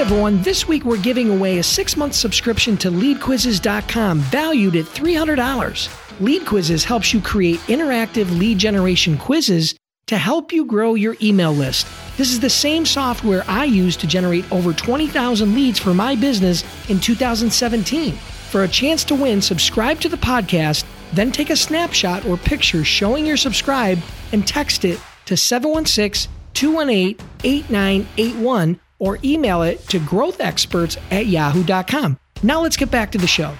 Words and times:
Everyone, 0.00 0.40
this 0.40 0.66
week 0.66 0.86
we're 0.86 0.96
giving 0.96 1.28
away 1.28 1.58
a 1.58 1.62
six 1.62 1.94
month 1.94 2.14
subscription 2.14 2.74
to 2.78 2.90
leadquizzes.com 2.90 4.20
valued 4.20 4.74
at 4.74 4.86
$300. 4.86 6.20
Lead 6.20 6.46
Quizzes 6.46 6.84
helps 6.84 7.12
you 7.12 7.20
create 7.20 7.60
interactive 7.68 8.38
lead 8.38 8.56
generation 8.56 9.18
quizzes 9.18 9.74
to 10.06 10.16
help 10.16 10.54
you 10.54 10.64
grow 10.64 10.94
your 10.94 11.16
email 11.20 11.52
list. 11.52 11.86
This 12.16 12.32
is 12.32 12.40
the 12.40 12.48
same 12.48 12.86
software 12.86 13.44
I 13.46 13.66
used 13.66 14.00
to 14.00 14.06
generate 14.06 14.50
over 14.50 14.72
20,000 14.72 15.54
leads 15.54 15.78
for 15.78 15.92
my 15.92 16.16
business 16.16 16.64
in 16.88 16.98
2017. 16.98 18.14
For 18.14 18.64
a 18.64 18.68
chance 18.68 19.04
to 19.04 19.14
win, 19.14 19.42
subscribe 19.42 20.00
to 20.00 20.08
the 20.08 20.16
podcast, 20.16 20.86
then 21.12 21.30
take 21.30 21.50
a 21.50 21.56
snapshot 21.56 22.24
or 22.24 22.38
picture 22.38 22.84
showing 22.84 23.26
you're 23.26 23.36
subscribed 23.36 24.02
and 24.32 24.48
text 24.48 24.86
it 24.86 24.98
to 25.26 25.36
716 25.36 26.32
218 26.54 27.18
8981 27.44 28.80
or 29.00 29.18
email 29.24 29.62
it 29.62 29.84
to 29.88 29.98
growthexperts 29.98 30.96
at 31.10 31.26
yahoo.com. 31.26 32.20
Now 32.44 32.62
let's 32.62 32.76
get 32.76 32.92
back 32.92 33.10
to 33.12 33.18
the 33.18 33.26
show. 33.26 33.56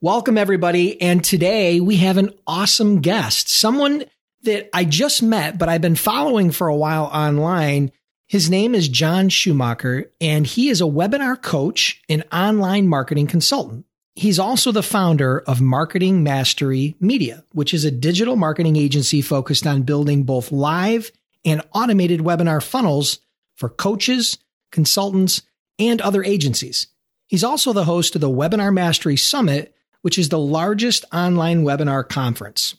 Welcome, 0.00 0.38
everybody. 0.38 1.00
And 1.02 1.24
today 1.24 1.80
we 1.80 1.96
have 1.96 2.18
an 2.18 2.30
awesome 2.46 3.00
guest, 3.00 3.48
someone 3.48 4.04
that 4.42 4.70
I 4.72 4.84
just 4.84 5.24
met, 5.24 5.58
but 5.58 5.68
I've 5.68 5.80
been 5.80 5.96
following 5.96 6.52
for 6.52 6.68
a 6.68 6.76
while 6.76 7.06
online. 7.06 7.90
His 8.28 8.48
name 8.48 8.76
is 8.76 8.88
Jon 8.88 9.28
Schumacher, 9.28 10.12
and 10.20 10.46
he 10.46 10.68
is 10.68 10.80
a 10.80 10.84
webinar 10.84 11.42
coach 11.42 12.00
and 12.08 12.24
online 12.30 12.86
marketing 12.86 13.26
consultant. 13.26 13.86
He's 14.14 14.38
also 14.38 14.70
the 14.70 14.82
founder 14.82 15.40
of 15.40 15.60
Marketing 15.60 16.22
Mastery 16.22 16.94
Media, 17.00 17.44
which 17.52 17.74
is 17.74 17.84
a 17.84 17.90
digital 17.90 18.36
marketing 18.36 18.76
agency 18.76 19.20
focused 19.22 19.66
on 19.66 19.82
building 19.82 20.24
both 20.24 20.52
live 20.52 21.10
and 21.44 21.62
automated 21.72 22.20
webinar 22.20 22.62
funnels 22.62 23.18
for 23.58 23.68
coaches, 23.68 24.38
consultants, 24.70 25.42
and 25.78 26.00
other 26.00 26.24
agencies. 26.24 26.86
He's 27.26 27.44
also 27.44 27.72
the 27.72 27.84
host 27.84 28.14
of 28.14 28.20
the 28.20 28.30
Webinar 28.30 28.72
Mastery 28.72 29.16
Summit, 29.16 29.74
which 30.00 30.16
is 30.16 30.28
the 30.28 30.38
largest 30.38 31.04
online 31.12 31.64
webinar 31.64 32.08
conference. 32.08 32.76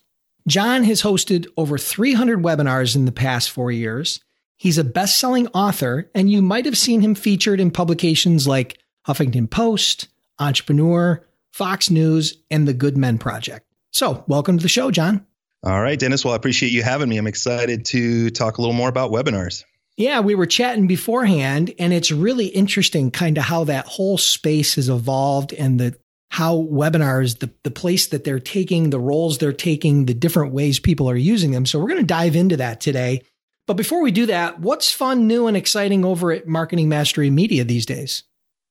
Jon 0.47 0.83
has 0.85 1.03
hosted 1.03 1.45
over 1.57 1.77
300 1.77 2.41
webinars 2.41 2.95
in 2.95 3.05
the 3.05 3.11
past 3.11 3.52
four 3.52 3.72
years. 3.72 4.22
He's 4.57 4.77
a 4.77 4.83
best 4.83 5.19
selling 5.19 5.47
author, 5.50 6.09
and 6.16 6.31
you 6.31 6.41
might 6.41 6.66
have 6.66 6.77
seen 6.77 7.02
him 7.02 7.13
featured 7.13 7.59
in 7.59 7.72
publications 7.72 8.47
like 8.47 8.80
Huffington 9.05 9.50
Post, 9.50 10.07
Entrepreneur, 10.39 11.23
Fox 11.52 11.89
News, 11.89 12.38
and 12.50 12.67
the 12.67 12.73
Good 12.73 12.97
Men 12.97 13.17
Project. 13.17 13.66
So, 13.91 14.23
welcome 14.27 14.57
to 14.57 14.63
the 14.63 14.69
show, 14.69 14.91
Jon. 14.91 15.25
All 15.61 15.81
right, 15.81 16.00
Dennis. 16.00 16.23
Well, 16.23 16.33
I 16.33 16.38
appreciate 16.38 16.72
you 16.72 16.83
having 16.83 17.09
me. 17.09 17.17
I'm 17.17 17.27
excited 17.27 17.85
to 17.88 18.30
talk 18.30 18.57
a 18.57 18.61
little 18.61 18.75
more 18.75 18.89
about 18.89 19.11
webinars. 19.11 19.66
Yeah, 20.00 20.22
we 20.22 20.33
were 20.33 20.45
chatting 20.45 20.88
beforehand, 20.88 21.73
and 21.78 21.92
it's 21.92 22.09
really 22.09 22.45
interesting 22.45 23.11
kind 23.11 23.38
of 23.38 23.44
how 23.44 23.66
that 23.66 23.86
whole 23.86 24.17
space 24.17 24.75
has 24.75 24.88
evolved 24.88 25.52
and 25.52 25.78
the 25.78 25.97
how 26.30 26.56
webinars, 26.56 27.39
the, 27.39 27.52
the 27.64 27.72
place 27.72 28.08
that 28.08 28.23
they're 28.23 28.39
taking, 28.39 28.91
the 28.91 29.00
roles 29.00 29.39
they're 29.39 29.52
taking, 29.52 30.06
the 30.06 30.14
different 30.14 30.53
ways 30.53 30.80
people 30.80 31.09
are 31.09 31.17
using 31.17 31.51
them. 31.51 31.66
So 31.66 31.79
we're 31.79 31.90
going 31.90 32.00
to 32.00 32.06
dive 32.06 32.38
into 32.38 32.56
that 32.57 32.79
today. 32.79 33.24
But 33.68 33.74
before 33.74 34.01
we 34.01 34.12
do 34.12 34.28
that, 34.28 34.62
what's 34.62 34.90
fun, 34.90 35.28
new, 35.28 35.47
and 35.47 35.57
exciting 35.57 36.06
over 36.06 36.31
at 36.31 36.47
Marketing 36.47 36.88
Mastery 36.88 37.29
Media 37.29 37.66
these 37.66 37.85
days? 37.85 38.24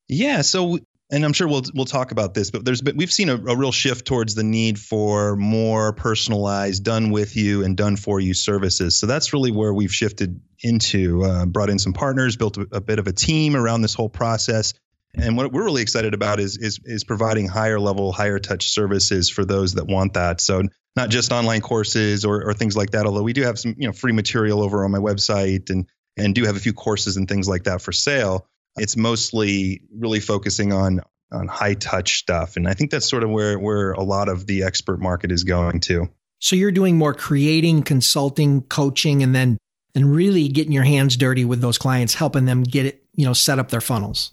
Yeah, 0.08 0.40
so 0.40 0.78
and 1.10 1.24
I'm 1.24 1.32
sure 1.32 1.48
we'll 1.48 1.62
we'll 1.74 1.86
talk 1.86 2.10
about 2.10 2.34
this, 2.34 2.50
but 2.50 2.64
there's 2.64 2.82
been 2.82 2.96
we've 2.96 3.12
seen 3.12 3.30
a, 3.30 3.34
a, 3.34 3.56
real 3.56 3.72
shift 3.72 4.06
towards 4.06 4.34
the 4.34 4.42
need 4.42 4.78
for 4.78 5.36
more 5.36 5.92
personalized, 5.94 6.84
done 6.84 7.10
with 7.10 7.34
you 7.34 7.64
and 7.64 7.76
done 7.76 7.96
for 7.96 8.20
you 8.20 8.34
services. 8.34 8.98
So 8.98 9.06
that's 9.06 9.32
really 9.32 9.50
where 9.50 9.72
we've 9.72 9.92
shifted 9.92 10.40
into. 10.60 11.24
Uh, 11.24 11.46
brought 11.46 11.70
in 11.70 11.78
some 11.78 11.94
partners, 11.94 12.36
built 12.36 12.58
a, 12.58 12.66
a, 12.72 12.80
bit 12.80 12.98
of 12.98 13.06
a 13.06 13.12
team 13.12 13.56
around 13.56 13.80
this 13.80 13.94
whole 13.94 14.10
process, 14.10 14.74
and 15.14 15.36
what 15.36 15.50
we're 15.50 15.64
really 15.64 15.82
excited 15.82 16.12
about 16.12 16.40
is 16.40 16.58
is 16.58 16.80
is 16.84 17.04
providing 17.04 17.48
higher 17.48 17.80
level, 17.80 18.12
higher 18.12 18.38
touch 18.38 18.68
services 18.68 19.30
for 19.30 19.46
those 19.46 19.74
that 19.74 19.86
want 19.86 20.14
that. 20.14 20.42
So 20.42 20.62
not 20.94 21.08
just 21.08 21.32
online 21.32 21.62
courses 21.62 22.26
or, 22.26 22.50
or 22.50 22.52
things 22.52 22.76
like 22.76 22.90
that. 22.90 23.06
Although 23.06 23.22
we 23.22 23.32
do 23.32 23.42
have 23.42 23.58
some 23.58 23.74
you 23.78 23.86
know 23.86 23.92
free 23.92 24.12
material 24.12 24.62
over 24.62 24.84
on 24.84 24.90
my 24.90 24.98
website 24.98 25.70
and 25.70 25.86
and 26.18 26.34
do 26.34 26.44
have 26.44 26.56
a 26.56 26.60
few 26.60 26.74
courses 26.74 27.16
and 27.16 27.26
things 27.26 27.48
like 27.48 27.64
that 27.64 27.80
for 27.80 27.92
sale 27.92 28.46
it's 28.80 28.96
mostly 28.96 29.82
really 29.94 30.20
focusing 30.20 30.72
on 30.72 31.00
on 31.30 31.46
high 31.46 31.74
touch 31.74 32.18
stuff, 32.18 32.56
and 32.56 32.66
I 32.66 32.74
think 32.74 32.90
that's 32.90 33.08
sort 33.08 33.22
of 33.22 33.30
where 33.30 33.58
where 33.58 33.92
a 33.92 34.02
lot 34.02 34.28
of 34.28 34.46
the 34.46 34.62
expert 34.62 35.00
market 35.00 35.30
is 35.30 35.44
going 35.44 35.80
to. 35.80 36.08
So 36.40 36.56
you're 36.56 36.72
doing 36.72 36.96
more 36.96 37.14
creating, 37.14 37.82
consulting, 37.82 38.62
coaching, 38.62 39.22
and 39.22 39.34
then 39.34 39.58
and 39.94 40.14
really 40.14 40.48
getting 40.48 40.72
your 40.72 40.84
hands 40.84 41.16
dirty 41.16 41.44
with 41.44 41.60
those 41.60 41.78
clients, 41.78 42.14
helping 42.14 42.44
them 42.44 42.62
get 42.62 42.86
it, 42.86 43.02
you 43.14 43.24
know, 43.24 43.32
set 43.32 43.58
up 43.58 43.70
their 43.70 43.80
funnels. 43.80 44.32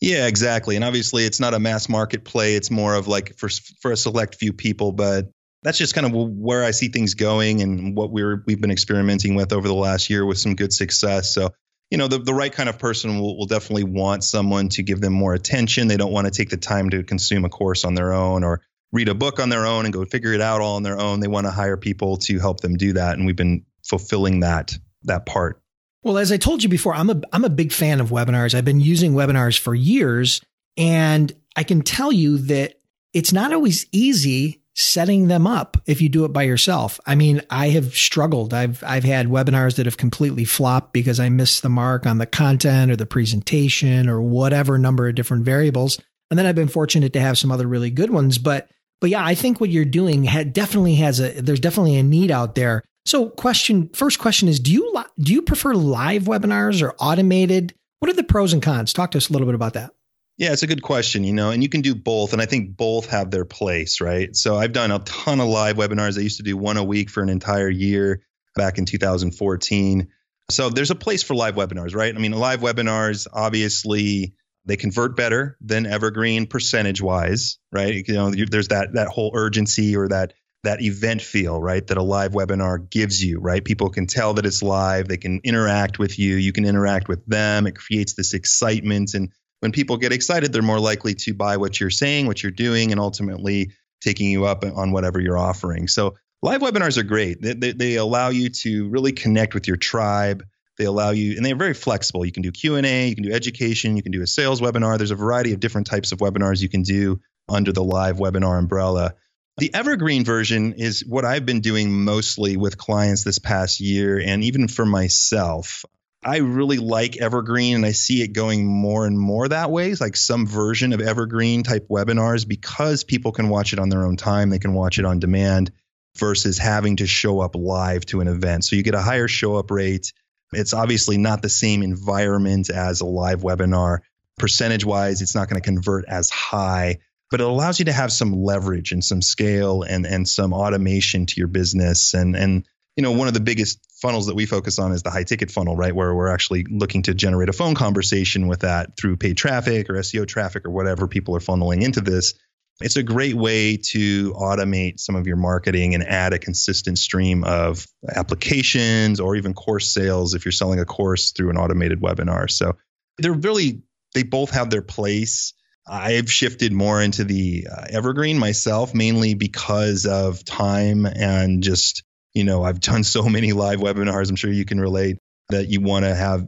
Yeah, 0.00 0.26
exactly. 0.26 0.76
And 0.76 0.84
obviously, 0.84 1.24
it's 1.24 1.40
not 1.40 1.54
a 1.54 1.60
mass 1.60 1.88
market 1.88 2.24
play. 2.24 2.56
It's 2.56 2.70
more 2.70 2.94
of 2.94 3.08
like 3.08 3.36
for 3.38 3.48
for 3.80 3.92
a 3.92 3.96
select 3.96 4.34
few 4.34 4.52
people, 4.52 4.92
but 4.92 5.30
that's 5.62 5.78
just 5.78 5.94
kind 5.94 6.06
of 6.06 6.12
where 6.12 6.62
I 6.62 6.72
see 6.72 6.88
things 6.88 7.14
going 7.14 7.62
and 7.62 7.96
what 7.96 8.10
we're 8.10 8.42
we've 8.46 8.60
been 8.60 8.70
experimenting 8.70 9.34
with 9.34 9.52
over 9.52 9.66
the 9.66 9.74
last 9.74 10.10
year 10.10 10.26
with 10.26 10.38
some 10.38 10.56
good 10.56 10.72
success. 10.72 11.32
So 11.32 11.50
you 11.94 11.98
know, 11.98 12.08
the, 12.08 12.18
the 12.18 12.34
right 12.34 12.52
kind 12.52 12.68
of 12.68 12.76
person 12.76 13.20
will, 13.20 13.38
will 13.38 13.46
definitely 13.46 13.84
want 13.84 14.24
someone 14.24 14.68
to 14.70 14.82
give 14.82 15.00
them 15.00 15.12
more 15.12 15.32
attention. 15.32 15.86
They 15.86 15.96
don't 15.96 16.10
want 16.10 16.26
to 16.26 16.32
take 16.32 16.50
the 16.50 16.56
time 16.56 16.90
to 16.90 17.04
consume 17.04 17.44
a 17.44 17.48
course 17.48 17.84
on 17.84 17.94
their 17.94 18.12
own 18.12 18.42
or 18.42 18.62
read 18.90 19.08
a 19.08 19.14
book 19.14 19.38
on 19.38 19.48
their 19.48 19.64
own 19.64 19.84
and 19.84 19.94
go 19.94 20.04
figure 20.04 20.32
it 20.32 20.40
out 20.40 20.60
all 20.60 20.74
on 20.74 20.82
their 20.82 20.98
own. 20.98 21.20
They 21.20 21.28
want 21.28 21.46
to 21.46 21.52
hire 21.52 21.76
people 21.76 22.16
to 22.16 22.40
help 22.40 22.58
them 22.58 22.76
do 22.76 22.94
that. 22.94 23.16
And 23.16 23.26
we've 23.26 23.36
been 23.36 23.64
fulfilling 23.84 24.40
that 24.40 24.76
that 25.04 25.24
part. 25.24 25.62
Well, 26.02 26.18
as 26.18 26.32
I 26.32 26.36
told 26.36 26.64
you 26.64 26.68
before, 26.68 26.96
I'm 26.96 27.10
a 27.10 27.20
I'm 27.32 27.44
a 27.44 27.48
big 27.48 27.70
fan 27.70 28.00
of 28.00 28.10
webinars. 28.10 28.56
I've 28.56 28.64
been 28.64 28.80
using 28.80 29.12
webinars 29.12 29.56
for 29.56 29.72
years, 29.72 30.40
and 30.76 31.32
I 31.54 31.62
can 31.62 31.82
tell 31.82 32.10
you 32.10 32.38
that 32.38 32.80
it's 33.12 33.32
not 33.32 33.52
always 33.52 33.86
easy 33.92 34.63
setting 34.74 35.28
them 35.28 35.46
up 35.46 35.76
if 35.86 36.02
you 36.02 36.08
do 36.08 36.24
it 36.24 36.32
by 36.32 36.42
yourself. 36.42 36.98
I 37.06 37.14
mean, 37.14 37.40
I 37.48 37.68
have 37.70 37.94
struggled. 37.94 38.52
I've 38.52 38.82
I've 38.84 39.04
had 39.04 39.28
webinars 39.28 39.76
that 39.76 39.86
have 39.86 39.96
completely 39.96 40.44
flopped 40.44 40.92
because 40.92 41.20
I 41.20 41.28
missed 41.28 41.62
the 41.62 41.68
mark 41.68 42.06
on 42.06 42.18
the 42.18 42.26
content 42.26 42.90
or 42.90 42.96
the 42.96 43.06
presentation 43.06 44.08
or 44.08 44.20
whatever 44.20 44.78
number 44.78 45.08
of 45.08 45.14
different 45.14 45.44
variables. 45.44 46.00
And 46.30 46.38
then 46.38 46.46
I've 46.46 46.54
been 46.54 46.68
fortunate 46.68 47.12
to 47.12 47.20
have 47.20 47.38
some 47.38 47.52
other 47.52 47.66
really 47.66 47.90
good 47.90 48.10
ones, 48.10 48.38
but 48.38 48.68
but 49.00 49.10
yeah, 49.10 49.24
I 49.24 49.34
think 49.34 49.60
what 49.60 49.70
you're 49.70 49.84
doing 49.84 50.24
definitely 50.52 50.96
has 50.96 51.20
a 51.20 51.40
there's 51.40 51.60
definitely 51.60 51.96
a 51.96 52.02
need 52.02 52.30
out 52.30 52.54
there. 52.54 52.82
So, 53.06 53.28
question 53.28 53.90
first 53.90 54.18
question 54.18 54.48
is 54.48 54.58
do 54.58 54.72
you 54.72 55.04
do 55.18 55.32
you 55.32 55.42
prefer 55.42 55.74
live 55.74 56.24
webinars 56.24 56.82
or 56.82 56.94
automated? 56.98 57.74
What 58.00 58.10
are 58.10 58.14
the 58.14 58.24
pros 58.24 58.52
and 58.52 58.62
cons? 58.62 58.92
Talk 58.92 59.12
to 59.12 59.18
us 59.18 59.28
a 59.28 59.32
little 59.32 59.46
bit 59.46 59.54
about 59.54 59.74
that. 59.74 59.92
Yeah, 60.36 60.52
it's 60.52 60.64
a 60.64 60.66
good 60.66 60.82
question, 60.82 61.22
you 61.22 61.32
know, 61.32 61.50
and 61.50 61.62
you 61.62 61.68
can 61.68 61.80
do 61.80 61.94
both. 61.94 62.32
And 62.32 62.42
I 62.42 62.46
think 62.46 62.76
both 62.76 63.10
have 63.10 63.30
their 63.30 63.44
place, 63.44 64.00
right? 64.00 64.34
So 64.34 64.56
I've 64.56 64.72
done 64.72 64.90
a 64.90 64.98
ton 65.00 65.40
of 65.40 65.48
live 65.48 65.76
webinars. 65.76 66.18
I 66.18 66.22
used 66.22 66.38
to 66.38 66.42
do 66.42 66.56
one 66.56 66.76
a 66.76 66.82
week 66.82 67.08
for 67.08 67.22
an 67.22 67.28
entire 67.28 67.68
year 67.68 68.22
back 68.56 68.78
in 68.78 68.84
2014. 68.84 70.08
So 70.50 70.70
there's 70.70 70.90
a 70.90 70.96
place 70.96 71.22
for 71.22 71.34
live 71.34 71.54
webinars, 71.54 71.94
right? 71.94 72.14
I 72.14 72.18
mean, 72.18 72.32
live 72.32 72.60
webinars, 72.60 73.28
obviously, 73.32 74.34
they 74.66 74.76
convert 74.76 75.16
better 75.16 75.56
than 75.60 75.86
evergreen 75.86 76.46
percentage 76.46 77.00
wise, 77.00 77.58
right? 77.70 78.06
You 78.06 78.14
know, 78.14 78.30
there's 78.30 78.68
that 78.68 78.94
that 78.94 79.08
whole 79.08 79.30
urgency 79.34 79.96
or 79.96 80.08
that 80.08 80.32
that 80.64 80.82
event 80.82 81.22
feel, 81.22 81.60
right? 81.60 81.86
That 81.86 81.98
a 81.98 82.02
live 82.02 82.32
webinar 82.32 82.90
gives 82.90 83.22
you, 83.22 83.38
right? 83.38 83.64
People 83.64 83.90
can 83.90 84.06
tell 84.06 84.34
that 84.34 84.46
it's 84.46 84.62
live. 84.62 85.06
They 85.06 85.18
can 85.18 85.40
interact 85.44 85.98
with 85.98 86.18
you. 86.18 86.36
You 86.36 86.52
can 86.52 86.64
interact 86.64 87.08
with 87.08 87.24
them. 87.26 87.66
It 87.66 87.76
creates 87.76 88.14
this 88.14 88.32
excitement 88.34 89.14
and 89.14 89.30
when 89.64 89.72
people 89.72 89.96
get 89.96 90.12
excited, 90.12 90.52
they're 90.52 90.60
more 90.60 90.78
likely 90.78 91.14
to 91.14 91.32
buy 91.32 91.56
what 91.56 91.80
you're 91.80 91.88
saying, 91.88 92.26
what 92.26 92.42
you're 92.42 92.52
doing, 92.52 92.90
and 92.90 93.00
ultimately 93.00 93.72
taking 94.02 94.30
you 94.30 94.44
up 94.44 94.62
on 94.62 94.92
whatever 94.92 95.18
you're 95.18 95.38
offering. 95.38 95.88
So 95.88 96.16
live 96.42 96.60
webinars 96.60 96.98
are 96.98 97.02
great. 97.02 97.40
They, 97.40 97.54
they, 97.54 97.72
they 97.72 97.94
allow 97.94 98.28
you 98.28 98.50
to 98.50 98.90
really 98.90 99.12
connect 99.12 99.54
with 99.54 99.66
your 99.66 99.78
tribe. 99.78 100.44
They 100.76 100.84
allow 100.84 101.12
you, 101.12 101.38
and 101.38 101.46
they're 101.46 101.56
very 101.56 101.72
flexible. 101.72 102.26
You 102.26 102.32
can 102.32 102.42
do 102.42 102.52
Q 102.52 102.76
and 102.76 102.84
A, 102.84 103.08
you 103.08 103.14
can 103.14 103.24
do 103.24 103.32
education, 103.32 103.96
you 103.96 104.02
can 104.02 104.12
do 104.12 104.20
a 104.20 104.26
sales 104.26 104.60
webinar. 104.60 104.98
There's 104.98 105.12
a 105.12 105.16
variety 105.16 105.54
of 105.54 105.60
different 105.60 105.86
types 105.86 106.12
of 106.12 106.18
webinars 106.18 106.60
you 106.60 106.68
can 106.68 106.82
do 106.82 107.22
under 107.48 107.72
the 107.72 107.82
live 107.82 108.18
webinar 108.18 108.58
umbrella. 108.58 109.14
The 109.56 109.72
evergreen 109.72 110.26
version 110.26 110.74
is 110.74 111.06
what 111.06 111.24
I've 111.24 111.46
been 111.46 111.62
doing 111.62 112.04
mostly 112.04 112.58
with 112.58 112.76
clients 112.76 113.24
this 113.24 113.38
past 113.38 113.80
year, 113.80 114.20
and 114.20 114.44
even 114.44 114.68
for 114.68 114.84
myself 114.84 115.86
I 116.24 116.38
really 116.38 116.78
like 116.78 117.18
Evergreen 117.18 117.76
and 117.76 117.86
I 117.86 117.92
see 117.92 118.22
it 118.22 118.28
going 118.28 118.66
more 118.66 119.06
and 119.06 119.18
more 119.18 119.46
that 119.46 119.70
way. 119.70 119.90
It's 119.90 120.00
like 120.00 120.16
some 120.16 120.46
version 120.46 120.92
of 120.92 121.00
Evergreen 121.00 121.62
type 121.62 121.88
webinars 121.88 122.48
because 122.48 123.04
people 123.04 123.32
can 123.32 123.50
watch 123.50 123.72
it 123.72 123.78
on 123.78 123.90
their 123.90 124.04
own 124.04 124.16
time. 124.16 124.48
They 124.48 124.58
can 124.58 124.72
watch 124.72 124.98
it 124.98 125.04
on 125.04 125.18
demand 125.18 125.70
versus 126.16 126.56
having 126.56 126.96
to 126.96 127.06
show 127.06 127.40
up 127.40 127.54
live 127.54 128.06
to 128.06 128.20
an 128.20 128.28
event. 128.28 128.64
So 128.64 128.76
you 128.76 128.82
get 128.82 128.94
a 128.94 129.02
higher 129.02 129.28
show 129.28 129.56
up 129.56 129.70
rate. 129.70 130.12
It's 130.52 130.72
obviously 130.72 131.18
not 131.18 131.42
the 131.42 131.48
same 131.48 131.82
environment 131.82 132.70
as 132.70 133.00
a 133.00 133.06
live 133.06 133.42
webinar. 133.42 133.98
Percentage 134.38 134.84
wise, 134.84 135.20
it's 135.20 135.34
not 135.34 135.48
going 135.48 135.60
to 135.60 135.66
convert 135.66 136.06
as 136.06 136.30
high, 136.30 136.98
but 137.30 137.40
it 137.40 137.46
allows 137.46 137.78
you 137.78 137.84
to 137.86 137.92
have 137.92 138.12
some 138.12 138.32
leverage 138.32 138.92
and 138.92 139.04
some 139.04 139.20
scale 139.20 139.82
and, 139.82 140.06
and 140.06 140.28
some 140.28 140.52
automation 140.52 141.26
to 141.26 141.34
your 141.36 141.48
business. 141.48 142.14
And, 142.14 142.34
and 142.34 142.66
you 142.96 143.02
know, 143.02 143.12
one 143.12 143.28
of 143.28 143.34
the 143.34 143.40
biggest 143.40 143.80
funnels 144.00 144.26
that 144.26 144.34
we 144.34 144.46
focus 144.46 144.78
on 144.78 144.92
is 144.92 145.02
the 145.02 145.10
high 145.10 145.24
ticket 145.24 145.50
funnel, 145.50 145.74
right? 145.74 145.94
Where 145.94 146.14
we're 146.14 146.28
actually 146.28 146.64
looking 146.70 147.02
to 147.02 147.14
generate 147.14 147.48
a 147.48 147.52
phone 147.52 147.74
conversation 147.74 148.46
with 148.46 148.60
that 148.60 148.96
through 148.96 149.16
paid 149.16 149.36
traffic 149.36 149.90
or 149.90 149.94
SEO 149.94 150.26
traffic 150.26 150.64
or 150.64 150.70
whatever 150.70 151.08
people 151.08 151.34
are 151.34 151.40
funneling 151.40 151.82
into 151.82 152.00
this. 152.00 152.34
It's 152.80 152.96
a 152.96 153.02
great 153.02 153.34
way 153.34 153.76
to 153.76 154.32
automate 154.32 154.98
some 154.98 155.14
of 155.14 155.26
your 155.26 155.36
marketing 155.36 155.94
and 155.94 156.02
add 156.02 156.32
a 156.32 156.38
consistent 156.38 156.98
stream 156.98 157.44
of 157.44 157.86
applications 158.08 159.20
or 159.20 159.36
even 159.36 159.54
course 159.54 159.92
sales 159.92 160.34
if 160.34 160.44
you're 160.44 160.52
selling 160.52 160.80
a 160.80 160.84
course 160.84 161.32
through 161.32 161.50
an 161.50 161.56
automated 161.56 162.00
webinar. 162.00 162.50
So 162.50 162.76
they're 163.18 163.32
really, 163.32 163.82
they 164.12 164.24
both 164.24 164.50
have 164.50 164.70
their 164.70 164.82
place. 164.82 165.54
I've 165.86 166.30
shifted 166.32 166.72
more 166.72 167.00
into 167.00 167.24
the 167.24 167.68
uh, 167.70 167.86
evergreen 167.90 168.38
myself, 168.38 168.94
mainly 168.94 169.34
because 169.34 170.06
of 170.06 170.44
time 170.44 171.06
and 171.06 171.62
just 171.62 172.02
you 172.34 172.44
know, 172.44 172.62
I've 172.62 172.80
done 172.80 173.04
so 173.04 173.22
many 173.24 173.52
live 173.52 173.78
webinars. 173.78 174.28
I'm 174.28 174.36
sure 174.36 174.52
you 174.52 174.64
can 174.64 174.80
relate 174.80 175.18
that 175.50 175.68
you 175.68 175.80
want 175.80 176.04
to 176.04 176.14
have 176.14 176.46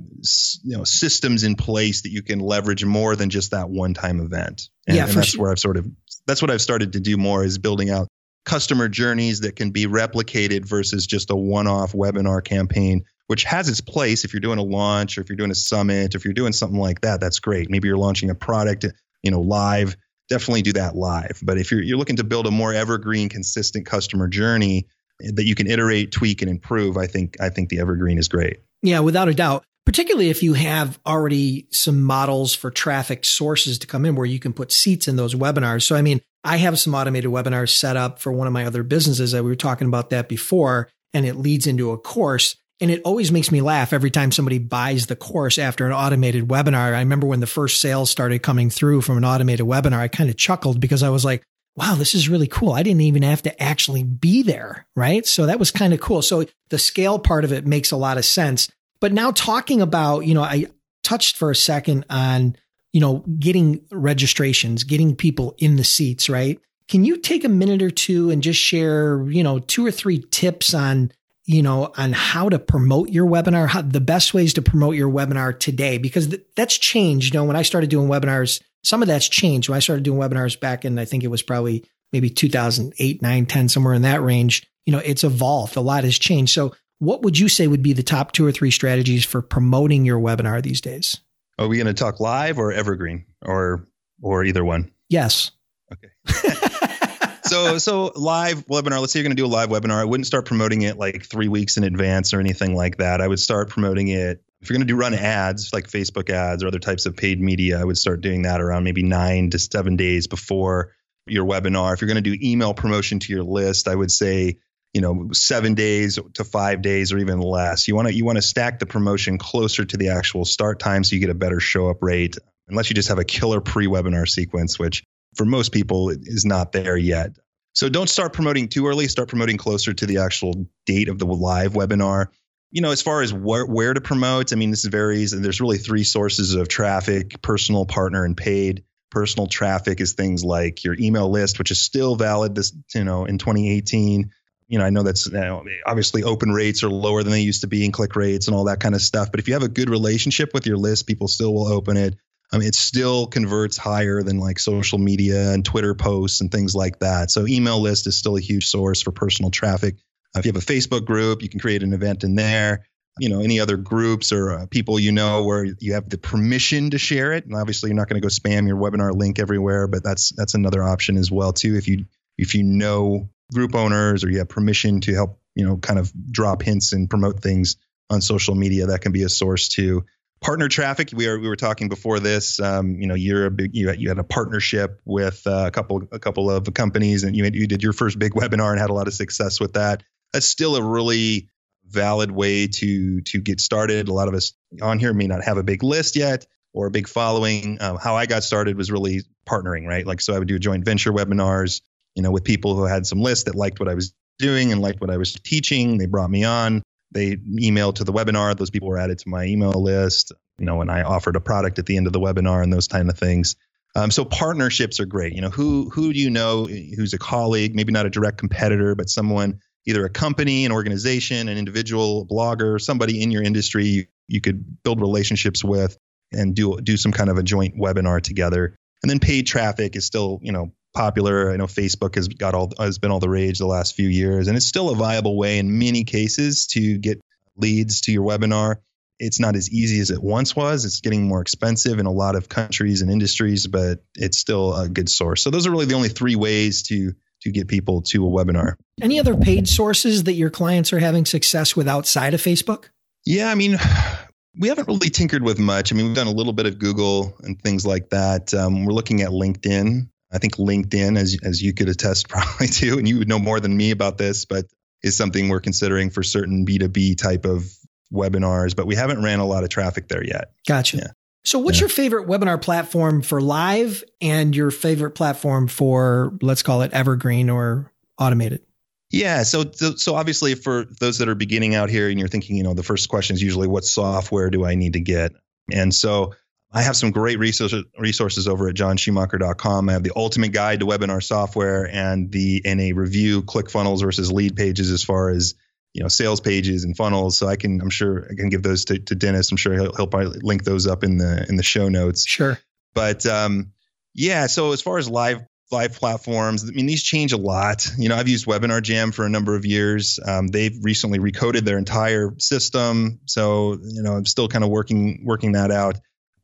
you 0.65 0.77
know 0.77 0.85
systems 0.85 1.45
in 1.45 1.55
place 1.55 2.03
that 2.03 2.11
you 2.11 2.23
can 2.23 2.39
leverage 2.39 2.85
more 2.85 3.15
than 3.15 3.31
just 3.31 3.53
that 3.53 3.69
one 3.69 3.95
time 3.95 4.21
event. 4.21 4.69
And, 4.87 4.97
yeah, 4.97 5.07
and 5.07 5.13
that's 5.13 5.29
sure. 5.29 5.43
where 5.43 5.51
I've 5.51 5.59
sort 5.59 5.77
of 5.77 5.87
that's 6.27 6.43
what 6.43 6.51
I've 6.51 6.63
started 6.63 6.95
to 6.95 7.01
do 7.01 7.17
more 7.17 7.45
is 7.45 7.59
building 7.59 7.91
out 7.91 8.09
customer 8.45 8.89
journeys 8.89 9.41
that 9.41 9.57
can 9.57 9.71
be 9.71 9.87
replicated 9.87 10.65
versus 10.65 11.07
just 11.07 11.31
a 11.31 11.37
one-off 11.37 11.93
webinar 11.93 12.43
campaign 12.43 13.05
which 13.27 13.43
has 13.43 13.69
its 13.69 13.81
place 13.81 14.25
if 14.25 14.33
you're 14.33 14.41
doing 14.41 14.61
a 14.61 14.63
launch 14.63 15.19
or 15.19 15.21
if 15.21 15.29
you're 15.29 15.37
doing 15.37 15.51
a 15.51 15.55
summit 15.55 16.15
if 16.15 16.25
you're 16.25 16.33
doing 16.33 16.53
something 16.53 16.79
like 16.79 17.01
that 17.01 17.21
that's 17.21 17.41
great 17.41 17.69
maybe 17.69 17.89
you're 17.89 17.97
launching 17.97 18.31
a 18.31 18.37
product 18.37 18.87
you 19.25 19.33
know 19.33 19.41
live 19.41 19.97
definitely 20.29 20.63
do 20.63 20.73
that 20.75 20.95
live 20.95 21.41
but 21.43 21.59
if 21.59 21.73
you're 21.73 21.83
you're 21.83 21.99
looking 21.99 22.17
to 22.17 22.25
build 22.25 22.47
a 22.47 22.51
more 22.53 22.73
evergreen 22.73 23.29
consistent 23.29 23.85
customer 23.85 24.29
journey 24.29 24.87
that 25.21 25.45
you 25.45 25.55
can 25.55 25.67
iterate, 25.67 26.13
tweak, 26.13 26.43
and 26.43 26.51
improve, 26.51 26.97
I 26.97 27.07
think 27.07 27.37
I 27.41 27.49
think 27.49 27.69
the 27.69 27.81
evergreen 27.81 28.19
is 28.19 28.29
great. 28.29 28.59
Yeah, 28.83 29.01
without 29.01 29.29
a 29.29 29.35
doubt. 29.35 29.65
Particularly 29.85 30.31
if 30.31 30.43
you 30.43 30.55
have 30.55 30.99
already 31.07 31.69
some 31.71 32.03
models 32.03 32.53
for 32.53 32.73
traffic 32.73 33.25
sources 33.25 33.79
to 33.79 33.87
come 33.87 34.05
in 34.05 34.17
where 34.17 34.27
you 34.27 34.41
can 34.41 34.53
put 34.53 34.73
seats 34.73 35.07
in 35.07 35.15
those 35.15 35.35
webinars. 35.35 35.85
So 35.85 35.95
I 35.95 36.03
mean, 36.03 36.21
I 36.43 36.57
have 36.57 36.79
some 36.79 36.95
automated 36.95 37.31
webinars 37.31 37.71
set 37.71 37.97
up 37.97 38.19
for 38.19 38.33
one 38.33 38.49
of 38.49 38.53
my 38.53 38.67
other 38.67 38.83
businesses. 38.83 39.33
That 39.33 39.45
we 39.45 39.51
were 39.51 39.57
talking 39.57 39.87
about 39.87 40.11
that 40.11 40.29
before, 40.29 40.89
and 41.15 41.25
it 41.25 41.37
leads 41.37 41.67
into 41.67 41.93
a 41.93 41.99
course. 41.99 42.57
And 42.81 42.91
it 42.91 43.01
always 43.05 43.33
makes 43.33 43.51
me 43.51 43.63
laugh 43.63 43.95
every 43.95 44.11
time 44.11 44.33
somebody 44.33 44.59
buys 44.59 45.07
the 45.07 45.17
course 45.17 45.59
after 45.59 45.87
an 45.87 45.93
automated 45.93 46.49
webinar. 46.49 46.95
I 46.95 46.99
remember 46.99 47.27
when 47.27 47.41
the 47.41 47.47
first 47.47 47.81
sales 47.81 48.11
started 48.11 48.43
coming 48.43 48.69
through 48.69 49.01
from 49.01 49.17
an 49.17 49.25
automated 49.25 49.65
webinar, 49.65 49.99
I 49.99 50.09
kind 50.09 50.29
of 50.29 50.37
chuckled 50.37 50.79
because 50.79 51.03
I 51.03 51.09
was 51.09 51.25
like, 51.25 51.43
wow, 51.77 51.95
this 51.95 52.15
is 52.15 52.29
really 52.29 52.47
cool. 52.47 52.73
I 52.73 52.83
didn't 52.83 53.03
even 53.03 53.23
have 53.23 53.43
to 53.43 53.63
actually 53.63 54.03
be 54.03 54.43
there. 54.43 54.87
Right. 54.97 55.27
So 55.27 55.47
that 55.47 55.59
was 55.59 55.71
kind 55.71 55.93
of 55.93 56.01
cool. 56.01 56.23
So 56.23 56.47
the 56.71 56.79
scale 56.79 57.19
part 57.19 57.45
of 57.45 57.53
it 57.53 57.67
makes 57.67 57.91
a 57.91 57.97
lot 57.97 58.17
of 58.17 58.25
sense. 58.25 58.71
But 59.01 59.13
now 59.13 59.31
talking 59.31 59.83
about, 59.83 60.21
you 60.21 60.35
know, 60.35 60.43
I 60.43 60.67
touched 61.05 61.37
for 61.37 61.51
a 61.51 61.57
second 61.57 62.07
on, 62.09 62.57
you 62.93 63.01
know, 63.01 63.19
getting 63.39 63.85
registrations, 63.91 64.85
getting 64.85 65.15
people 65.15 65.55
in 65.59 65.77
the 65.77 65.85
seats, 65.85 66.31
right? 66.31 66.59
Can 66.89 67.05
you 67.05 67.19
take 67.19 67.45
a 67.45 67.49
minute 67.49 67.83
or 67.83 67.91
two 67.91 68.31
and 68.31 68.43
just 68.43 68.61
share, 68.61 69.23
you 69.29 69.43
know, 69.43 69.59
two 69.59 69.85
or 69.85 69.91
three 69.91 70.19
tips 70.31 70.73
on, 70.73 71.13
you 71.45 71.63
know, 71.63 71.93
on 71.97 72.13
how 72.13 72.49
to 72.49 72.59
promote 72.59 73.11
your 73.11 73.27
webinar, 73.27 73.69
how 73.69 73.83
the 73.83 74.01
best 74.01 74.33
ways 74.33 74.55
to 74.55 74.63
promote 74.63 74.95
your 74.95 75.11
webinar 75.11 75.59
today? 75.59 75.99
Because 75.99 76.29
th- 76.29 76.43
that's 76.57 76.79
changed. 76.79 77.35
You 77.35 77.41
know, 77.41 77.45
when 77.45 77.57
I 77.57 77.63
started 77.63 77.91
doing 77.91 78.09
webinars 78.09 78.63
some 78.85 79.03
of 79.03 79.09
that's 79.09 79.29
changed. 79.29 79.69
When 79.69 79.77
I 79.77 79.81
started 79.81 80.05
doing 80.05 80.19
webinars 80.19 80.59
back 80.59 80.85
in, 80.85 80.99
I 80.99 81.05
think 81.05 81.25
it 81.25 81.29
was 81.29 81.43
probably 81.43 81.85
maybe 82.13 82.31
2008, 82.31 83.23
9, 83.23 83.47
10, 83.47 83.69
somewhere 83.69 83.95
in 83.95 84.03
that 84.03 84.23
range, 84.23 84.67
you 84.85 84.93
know, 84.93 84.99
it's 84.99 85.25
evolved. 85.25 85.77
A 85.77 85.81
lot 85.81 86.05
has 86.05 86.19
changed. 86.19 86.53
So, 86.53 86.75
what 86.99 87.23
would 87.23 87.39
you 87.39 87.49
say 87.49 87.67
would 87.67 87.83
be 87.83 87.93
the 87.93 88.03
top 88.03 88.33
two 88.33 88.47
or 88.47 88.53
three 88.53 88.71
strategies 88.71 89.25
for 89.25 89.43
promoting 89.43 90.07
your 90.07 90.19
webinar 90.19 90.63
these 90.63 90.81
days? 90.81 91.21
Are 91.59 91.69
we 91.69 91.77
going 91.77 91.89
to 91.89 91.95
talk 91.95 92.21
live 92.21 92.59
or 92.59 92.73
evergreen 92.73 93.27
or 93.43 93.87
or 94.23 94.45
either 94.45 94.65
one? 94.65 94.93
Yes. 95.11 95.51
Okay. 95.93 96.09
so 97.45 97.79
so 97.79 98.13
live 98.15 98.67
webinar. 98.67 99.01
Let's 99.01 99.13
say 99.13 99.19
you're 99.19 99.25
going 99.25 99.37
to 99.37 99.43
do 99.43 99.47
a 99.47 99.49
live 99.49 99.69
webinar. 99.69 100.01
I 100.01 100.05
wouldn't 100.05 100.27
start 100.27 100.47
promoting 100.47 100.83
it 100.83 100.97
like 100.97 101.25
three 101.25 101.49
weeks 101.49 101.77
in 101.77 101.85
advance 101.85 102.33
or 102.33 102.41
anything 102.41 102.75
like 102.75 102.97
that. 102.97 103.21
I 103.21 103.29
would 103.29 103.41
start 103.41 103.69
promoting 103.69 104.09
it 104.09 104.43
if 104.61 104.71
you're 104.71 104.77
going 104.77 104.87
to 104.87 104.93
do 104.93 104.99
run 104.99 105.15
ads 105.15 105.73
like 105.73 105.89
Facebook 105.89 106.31
ads 106.31 106.63
or 106.63 106.69
other 106.69 106.79
types 106.79 107.07
of 107.07 107.17
paid 107.17 107.41
media, 107.41 107.81
I 107.81 107.85
would 107.85 107.99
start 107.99 108.21
doing 108.21 108.43
that 108.43 108.61
around 108.61 108.85
maybe 108.85 109.03
nine 109.03 109.51
to 109.51 109.59
seven 109.59 109.97
days 109.97 110.27
before 110.27 110.93
your 111.27 111.45
webinar. 111.45 111.93
If 111.95 112.01
you're 112.01 112.09
going 112.09 112.23
to 112.23 112.31
do 112.31 112.39
email 112.41 112.75
promotion 112.75 113.19
to 113.21 113.33
your 113.33 113.43
list, 113.43 113.89
I 113.89 113.95
would 113.95 114.11
say 114.11 114.57
you 114.95 115.03
know 115.03 115.29
seven 115.33 115.75
days 115.75 116.19
to 116.35 116.45
five 116.45 116.81
days 116.81 117.13
or 117.13 117.19
even 117.19 117.41
less. 117.41 117.87
You 117.87 117.95
want 117.95 118.09
to 118.09 118.15
you 118.15 118.25
want 118.25 118.37
to 118.37 118.43
stack 118.43 118.79
the 118.79 118.87
promotion 118.87 119.37
closer 119.37 119.85
to 119.85 119.97
the 119.97 120.09
actual 120.09 120.45
start 120.45 120.79
time 120.79 121.05
so 121.05 121.15
you 121.15 121.21
get 121.21 121.31
a 121.31 121.35
better 121.35 121.61
show 121.61 121.91
up 121.91 121.99
rate. 122.03 122.39
Unless 122.69 122.91
you 122.91 122.95
just 122.95 123.09
have 123.09 123.19
a 123.19 123.25
killer 123.25 123.61
pre-webinar 123.61 124.29
sequence, 124.29 124.79
which 124.79 125.05
for 125.37 125.45
most 125.45 125.71
people 125.71 126.11
is 126.11 126.45
not 126.45 126.73
there 126.73 126.97
yet. 126.97 127.37
So 127.75 127.89
don't 127.91 128.09
start 128.09 128.33
promoting 128.33 128.69
too 128.69 128.87
early. 128.87 129.07
Start 129.07 129.29
promoting 129.29 129.59
closer 129.59 129.93
to 129.93 130.07
the 130.07 130.19
actual 130.19 130.67
date 130.87 131.09
of 131.09 131.19
the 131.19 131.27
live 131.27 131.75
webinar 131.75 132.29
you 132.71 132.83
know, 132.83 132.91
as 132.91 133.03
far 133.03 133.23
as 133.23 133.33
where, 133.33 133.65
where 133.65 133.95
to 133.95 134.01
promote, 134.01 134.53
I 134.53 134.57
mean, 134.57 134.71
this 134.71 134.85
varies. 134.85 135.33
And 135.33 135.45
there's 135.45 135.61
really 135.61 135.79
three 135.79 136.05
sources 136.05 136.55
of 136.55 136.69
traffic 136.69 137.41
personal, 137.43 137.87
partner, 137.87 138.25
and 138.25 138.37
paid. 138.37 138.85
Personal 139.11 139.47
traffic 139.47 140.01
is 140.01 140.13
things 140.15 140.45
like 140.45 140.85
your 140.85 140.97
email 140.99 141.31
list, 141.31 141.59
which 141.59 141.71
is 141.71 141.81
still 141.81 142.17
valid 142.17 142.55
this, 142.55 142.73
you 142.95 143.05
know, 143.05 143.25
in 143.25 143.39
2018. 143.39 144.31
You 144.69 144.79
know, 144.79 144.85
I 144.85 144.91
know 144.91 145.05
that's 145.05 145.27
you 145.27 145.33
know, 145.35 145.65
obviously 145.87 146.25
open 146.25 146.51
rates 146.51 146.83
are 146.83 146.91
lower 146.91 147.23
than 147.23 147.33
they 147.33 147.43
used 147.43 147.61
to 147.61 147.69
be 147.69 147.85
and 147.85 147.95
click 147.95 148.17
rates 148.17 148.49
and 148.49 148.57
all 148.57 148.65
that 148.65 148.81
kind 148.81 148.97
of 148.97 149.01
stuff. 149.01 149.31
But 149.31 149.39
if 149.39 149.47
you 149.47 149.55
have 149.55 149.63
a 149.63 149.69
good 149.69 149.89
relationship 149.89 150.51
with 150.53 150.67
your 150.67 150.77
list, 150.77 151.07
people 151.07 151.29
still 151.29 151.55
will 151.55 151.69
open 151.69 151.97
it. 151.97 152.17
I 152.53 152.59
mean, 152.59 152.69
it 152.69 152.75
still 152.75 153.27
converts 153.27 153.77
higher 153.77 154.23
than 154.23 154.39
like 154.39 154.59
social 154.59 154.99
media 154.99 155.53
and 155.53 155.65
Twitter 155.65 155.95
posts 155.95 156.41
and 156.41 156.51
things 156.51 156.75
like 156.75 156.99
that. 156.99 157.31
So 157.31 157.47
email 157.47 157.81
list 157.81 158.07
is 158.07 158.17
still 158.17 158.37
a 158.37 158.41
huge 158.41 158.67
source 158.67 159.03
for 159.03 159.13
personal 159.13 159.51
traffic. 159.51 159.97
If 160.37 160.47
you 160.47 160.53
have 160.53 160.63
a 160.63 160.67
Facebook 160.67 161.05
group, 161.05 161.43
you 161.43 161.49
can 161.49 161.61
create 161.61 161.83
an 161.83 161.93
event 161.93 162.25
in 162.25 162.35
there. 162.35 162.87
You 163.19 163.31
know, 163.31 163.41
any 163.41 163.61
other 163.61 163.79
groups 163.79 164.31
or 164.31 164.51
uh, 164.51 164.67
people 164.67 165.01
you 165.01 165.11
know 165.11 165.45
where 165.45 165.65
you 165.65 165.95
have 165.95 166.09
the 166.09 166.19
permission 166.19 166.91
to 166.91 166.99
share 166.99 167.33
it. 167.33 167.47
And 167.47 167.55
obviously, 167.55 167.89
you're 167.89 167.97
not 167.97 168.09
going 168.09 168.21
to 168.21 168.27
go 168.27 168.29
spam 168.29 168.69
your 168.69 168.77
webinar 168.77 169.15
link 169.15 169.39
everywhere, 169.39 169.87
but 169.87 170.05
that's 170.05 170.33
that's 170.37 170.55
another 170.55 170.83
option 170.83 171.17
as 171.17 171.31
well 171.31 171.55
too. 171.55 171.77
If 171.77 171.89
you 171.89 172.05
if 172.37 172.55
you 172.55 172.63
know 172.63 173.31
group 173.53 173.75
owners 173.75 174.23
or 174.23 174.31
you 174.31 174.39
have 174.39 174.51
permission 174.51 175.01
to 175.03 175.15
help, 175.15 175.41
you 175.55 175.65
know, 175.65 175.79
kind 175.79 175.99
of 175.99 176.13
drop 176.31 176.61
hints 176.61 176.93
and 176.93 177.09
promote 177.09 177.41
things 177.41 177.77
on 178.11 178.21
social 178.21 178.55
media, 178.55 178.87
that 178.87 179.01
can 179.01 179.13
be 179.13 179.23
a 179.23 179.31
source 179.31 179.69
too 179.69 180.05
partner 180.41 180.69
traffic 180.69 181.11
we 181.15 181.27
are 181.27 181.39
we 181.39 181.49
were 181.49 181.57
talking 181.57 181.89
before 181.89 182.21
this 182.21 182.61
um, 182.61 183.01
you 183.01 183.07
know 183.07 183.15
you're 183.15 183.47
a 183.47 183.51
big 183.51 183.75
you 183.75 183.89
had, 183.89 184.01
you 184.01 184.09
had 184.09 184.19
a 184.19 184.25
partnership 184.25 185.01
with 185.05 185.47
uh, 185.47 185.65
a 185.67 185.71
couple 185.71 186.03
a 186.13 186.19
couple 186.19 186.51
of 186.51 186.73
companies 186.75 187.25
and 187.25 187.35
you, 187.37 187.45
you 187.45 187.67
did 187.67 187.83
your 187.83 187.93
first 187.93 188.19
big 188.19 188.33
webinar 188.33 188.71
and 188.71 188.81
had 188.81 188.91
a 188.91 188.93
lot 188.93 189.07
of 189.07 189.15
success 189.15 189.59
with 189.61 189.75
that 189.75 190.03
that's 190.33 190.47
still 190.47 190.77
a 190.77 190.83
really 190.83 191.49
valid 191.89 192.31
way 192.31 192.67
to 192.67 193.21
to 193.23 193.41
get 193.41 193.61
started. 193.61 194.09
A 194.09 194.13
lot 194.13 194.29
of 194.29 194.35
us 194.35 194.53
on 194.83 194.99
here 194.99 195.13
may 195.13 195.27
not 195.27 195.45
have 195.45 195.57
a 195.57 195.63
big 195.63 195.83
list 195.83 196.17
yet 196.17 196.47
or 196.73 196.87
a 196.87 196.91
big 196.91 197.09
following. 197.09 197.79
Um, 197.81 197.97
how 197.97 198.17
I 198.17 198.27
got 198.27 198.45
started 198.45 198.77
was 198.77 198.91
really 198.91 199.23
partnering, 199.49 199.87
right? 199.87 200.07
Like 200.07 200.21
so, 200.21 200.35
I 200.35 200.39
would 200.39 200.49
do 200.49 200.59
joint 200.59 200.85
venture 200.85 201.13
webinars, 201.13 201.81
you 202.15 202.23
know, 202.23 202.31
with 202.31 202.45
people 202.45 202.77
who 202.77 202.85
had 202.85 203.07
some 203.07 203.21
lists 203.21 203.45
that 203.45 203.55
liked 203.55 203.81
what 203.81 203.89
I 203.89 203.95
was 203.95 204.13
doing 204.39 204.73
and 204.73 204.83
liked 204.83 205.01
what 205.01 205.11
I 205.11 205.17
was 205.17 205.33
teaching. 205.35 205.99
They 205.99 206.07
brought 206.07 206.31
me 206.31 206.45
on. 206.45 206.83
They 207.13 207.37
emailed 207.37 207.97
to 207.97 208.05
the 208.05 208.13
webinar. 208.13 208.57
Those 208.57 208.71
people 208.71 208.89
were 208.89 208.99
added 208.99 209.19
to 209.21 209.29
my 209.29 209.45
email 209.45 209.83
list. 209.83 210.33
You 210.59 210.67
know, 210.67 210.81
and 210.81 210.91
I 210.91 211.03
offered 211.03 211.37
a 211.37 211.41
product 211.41 211.79
at 211.79 211.87
the 211.87 211.97
end 211.97 212.07
of 212.07 212.13
the 212.13 212.21
webinar 212.21 212.63
and 212.63 212.73
those 212.73 212.89
kind 212.89 213.11
of 213.11 213.19
things. 213.19 213.57
Um, 213.95 214.11
so 214.11 214.25
partnerships 214.25 215.01
are 215.01 215.07
great. 215.07 215.33
You 215.33 215.41
know, 215.41 215.51
who 215.51 215.89
who 215.91 216.13
do 216.13 216.19
you 216.19 216.31
know 216.31 216.67
who's 216.67 217.15
a 217.15 217.19
colleague, 217.19 217.75
maybe 217.75 217.93
not 217.93 218.05
a 218.07 218.11
direct 218.11 218.37
competitor, 218.39 218.95
but 218.95 219.09
someone 219.09 219.61
either 219.87 220.05
a 220.05 220.11
company, 220.11 220.65
an 220.65 220.73
organization, 220.73 221.49
an 221.49 221.57
individual, 221.57 222.23
a 222.23 222.25
blogger, 222.27 222.81
somebody 222.81 223.23
in 223.23 223.31
your 223.31 223.43
industry 223.43 223.87
you, 223.87 224.07
you 224.29 224.41
could 224.41 224.83
build 224.83 225.01
relationships 225.01 225.63
with 225.65 225.97
and 226.33 226.55
do 226.55 226.81
do 226.81 226.97
some 226.97 227.13
kind 227.13 227.31
of 227.31 227.39
a 227.39 227.43
joint 227.43 227.79
webinar 227.79 228.21
together. 228.21 228.77
And 229.03 229.11
then 229.11 229.21
paid 229.21 229.47
traffic 229.47 229.95
is 229.95 230.05
still, 230.05 230.41
you 230.43 230.53
know, 230.53 230.73
popular. 230.95 231.53
I 231.53 231.57
know 231.57 231.67
Facebook 231.67 232.17
has 232.17 232.27
got 232.27 232.55
all 232.55 232.73
has 232.79 232.99
been 232.99 233.11
all 233.11 233.21
the 233.21 233.29
rage 233.29 233.59
the 233.59 233.67
last 233.67 233.95
few 233.95 234.09
years, 234.09 234.49
and 234.49 234.57
it's 234.57 234.67
still 234.67 234.91
a 234.91 234.97
viable 234.97 235.37
way 235.37 235.59
in 235.59 235.79
many 235.79 236.05
cases 236.05 236.67
to 236.69 236.99
get 236.99 237.21
leads 237.57 238.03
to 238.03 238.13
your 238.13 238.25
webinar. 238.25 238.77
it's 239.19 239.41
not 239.41 239.57
as 239.57 239.71
easy 239.71 240.01
as 240.01 240.11
it 240.11 240.23
once 240.23 240.55
was. 240.55 240.85
It's 240.85 241.01
getting 241.01 241.27
more 241.27 241.41
expensive 241.41 241.99
in 241.99 242.07
a 242.07 242.13
lot 242.13 242.37
of 242.37 242.49
countries 242.49 243.03
and 243.03 243.11
industries, 243.11 243.67
but 243.67 244.05
it's 244.15 244.39
still 244.39 244.75
a 244.75 244.89
good 244.89 245.09
source. 245.09 245.43
So 245.43 245.51
those 245.51 245.67
are 245.67 245.71
really 245.71 245.87
the 245.87 245.95
only 245.95 246.09
three 246.09 246.37
ways 246.37 246.83
to 246.85 247.15
to 247.47 247.53
get 247.53 247.69
people 247.69 248.03
to 248.03 248.27
a 248.27 248.31
webinar. 248.31 248.75
Any 249.01 249.21
other 249.21 249.37
paid 249.37 249.69
sources 249.69 250.25
that 250.25 250.35
your 250.35 250.51
clients 250.51 250.93
are 250.93 250.99
having 250.99 251.25
success 251.25 251.77
with 251.77 251.87
outside 251.87 252.35
of 252.35 252.43
Facebook? 252.43 252.87
Yeah, 253.25 253.51
I 253.51 253.55
mean, 253.55 253.79
we 254.59 254.69
haven't 254.69 254.89
really 254.89 255.11
tinkered 255.11 255.43
with 255.43 255.59
much. 255.59 255.93
I 255.93 255.97
mean, 255.97 256.07
we've 256.07 256.15
done 256.15 256.27
a 256.27 256.33
little 256.33 256.53
bit 256.53 256.67
of 256.67 256.79
Google 256.79 257.37
and 257.41 257.61
things 257.61 257.87
like 257.87 258.11
that. 258.11 258.53
Um, 258.53 258.85
we're 258.85 258.93
looking 258.93 259.23
at 259.23 259.31
LinkedIn. 259.31 260.09
I 260.33 260.39
think 260.39 260.57
LinkedIn, 260.57 261.17
as 261.17 261.39
as 261.45 261.63
you 261.63 261.73
could 261.73 261.89
attest 261.89 262.29
probably 262.29 262.67
to, 262.67 262.99
and 262.99 263.09
you 263.09 263.19
would 263.19 263.29
know 263.29 263.39
more 263.39 263.61
than 263.61 263.77
me 263.77 263.93
about 263.93 264.19
this, 264.19 264.45
but 264.45 264.67
is 265.03 265.17
something 265.17 265.49
we're 265.49 265.61
considering 265.61 266.11
for 266.11 266.25
certain 266.25 266.67
B2B 266.67 267.17
type 267.17 267.45
of 267.45 267.71
webinars, 268.13 268.75
but 268.75 268.87
we 268.87 268.97
haven't 268.97 269.23
ran 269.23 269.39
a 269.39 269.47
lot 269.47 269.63
of 269.63 269.69
traffic 269.69 270.09
there 270.09 270.25
yet. 270.25 270.51
Gotcha. 270.67 270.97
Yeah. 270.97 271.07
So, 271.47 271.61
what's 271.61 271.79
yeah. 271.79 271.83
your 271.83 271.91
favorite 271.91 272.27
webinar 272.27 272.61
platform 272.61 273.23
for 273.23 273.41
live 273.41 274.03
and 274.21 274.55
your 274.55 274.73
favorite 274.73 275.13
platform 275.13 275.69
for, 275.69 276.37
let's 276.43 276.65
call 276.65 276.83
it 276.83 276.93
evergreen 276.93 277.51
or 277.51 277.93
automated? 278.19 278.63
Yeah, 279.11 279.45
so 279.45 279.71
so 279.71 280.17
obviously 280.17 280.57
for 280.57 280.87
those 280.99 281.19
that 281.19 281.29
are 281.29 281.37
beginning 281.37 281.77
out 281.77 281.89
here 281.89 282.09
and 282.09 282.19
you're 282.19 282.27
thinking, 282.27 282.57
you 282.57 282.65
know, 282.65 282.75
the 282.75 282.83
first 282.83 283.09
question 283.09 283.35
is 283.35 283.43
usually 283.43 283.69
what 283.69 283.85
software 283.85 284.51
do 284.51 284.65
I 284.65 284.75
need 284.75 284.95
to 284.95 285.01
get? 285.01 285.35
And 285.71 285.95
so 285.95 286.35
I 286.73 286.83
have 286.83 286.97
some 286.97 287.13
great 287.13 287.39
resources 287.39 288.49
over 288.49 288.69
at 288.69 288.75
jonschumacher.com. 288.75 289.89
I 289.89 289.93
have 289.93 290.03
the 290.03 290.13
ultimate 290.17 290.51
guide 290.51 290.81
to 290.81 290.87
webinar 290.87 291.23
software 291.23 291.89
and 291.89 292.33
the 292.33 292.63
and 292.65 292.81
a 292.81 292.93
review 292.93 293.43
ClickFunnels 293.43 294.01
versus 294.01 294.33
Leadpages 294.33 294.93
as 294.93 295.05
far 295.05 295.31
as 295.31 295.55
you 295.97 296.03
know 296.03 296.09
sales 296.09 296.41
pages 296.41 296.85
and 296.85 296.95
funnels. 296.95 297.39
So 297.39 297.49
I 297.49 297.57
can 297.57 297.81
I'm 297.81 297.91
sure 297.91 298.27
I 298.31 298.35
can 298.35 298.51
give 298.51 298.63
those 298.63 298.85
to, 298.87 298.99
to 298.99 299.15
Dennis. 299.15 299.51
I'm 299.51 299.57
sure 299.57 299.73
he'll, 299.73 299.95
he'll 299.95 300.07
probably 300.07 300.39
link 300.43 300.63
those 300.63 300.87
up 300.87 301.03
in 301.03 301.17
the 301.17 301.47
in 301.49 301.57
the 301.57 301.63
show 301.63 301.89
notes. 301.89 302.27
Sure. 302.27 302.59
But 302.95 303.25
um, 303.25 303.73
yeah, 304.15 304.47
so 304.47 304.73
as 304.73 304.83
far 304.83 304.99
as 304.99 305.09
live 305.09 305.41
live 305.73 305.95
platforms, 305.95 306.69
I 306.69 306.73
mean 306.73 306.85
these 306.85 307.03
change 307.03 307.33
a 307.33 307.39
lot. 307.39 307.91
You 307.97 308.11
know, 308.11 308.17
I've 308.17 308.29
used 308.29 308.47
Webinar 308.47 308.83
Jam 308.83 309.11
for 309.11 309.25
a 309.25 309.31
number 309.31 309.57
of 309.57 309.65
years. 309.65 310.21
Um, 310.25 310.49
they've 310.49 310.77
recently 310.83 311.19
recoded 311.19 311.65
their 311.65 311.79
entire 311.79 312.35
system, 312.39 313.21
so 313.25 313.79
you 313.83 314.03
know 314.03 314.13
I'm 314.13 314.27
still 314.27 314.49
kind 314.49 314.65
of 314.65 314.71
working 314.71 315.25
working 315.25 315.53
that 315.53 315.71
out. 315.71 315.99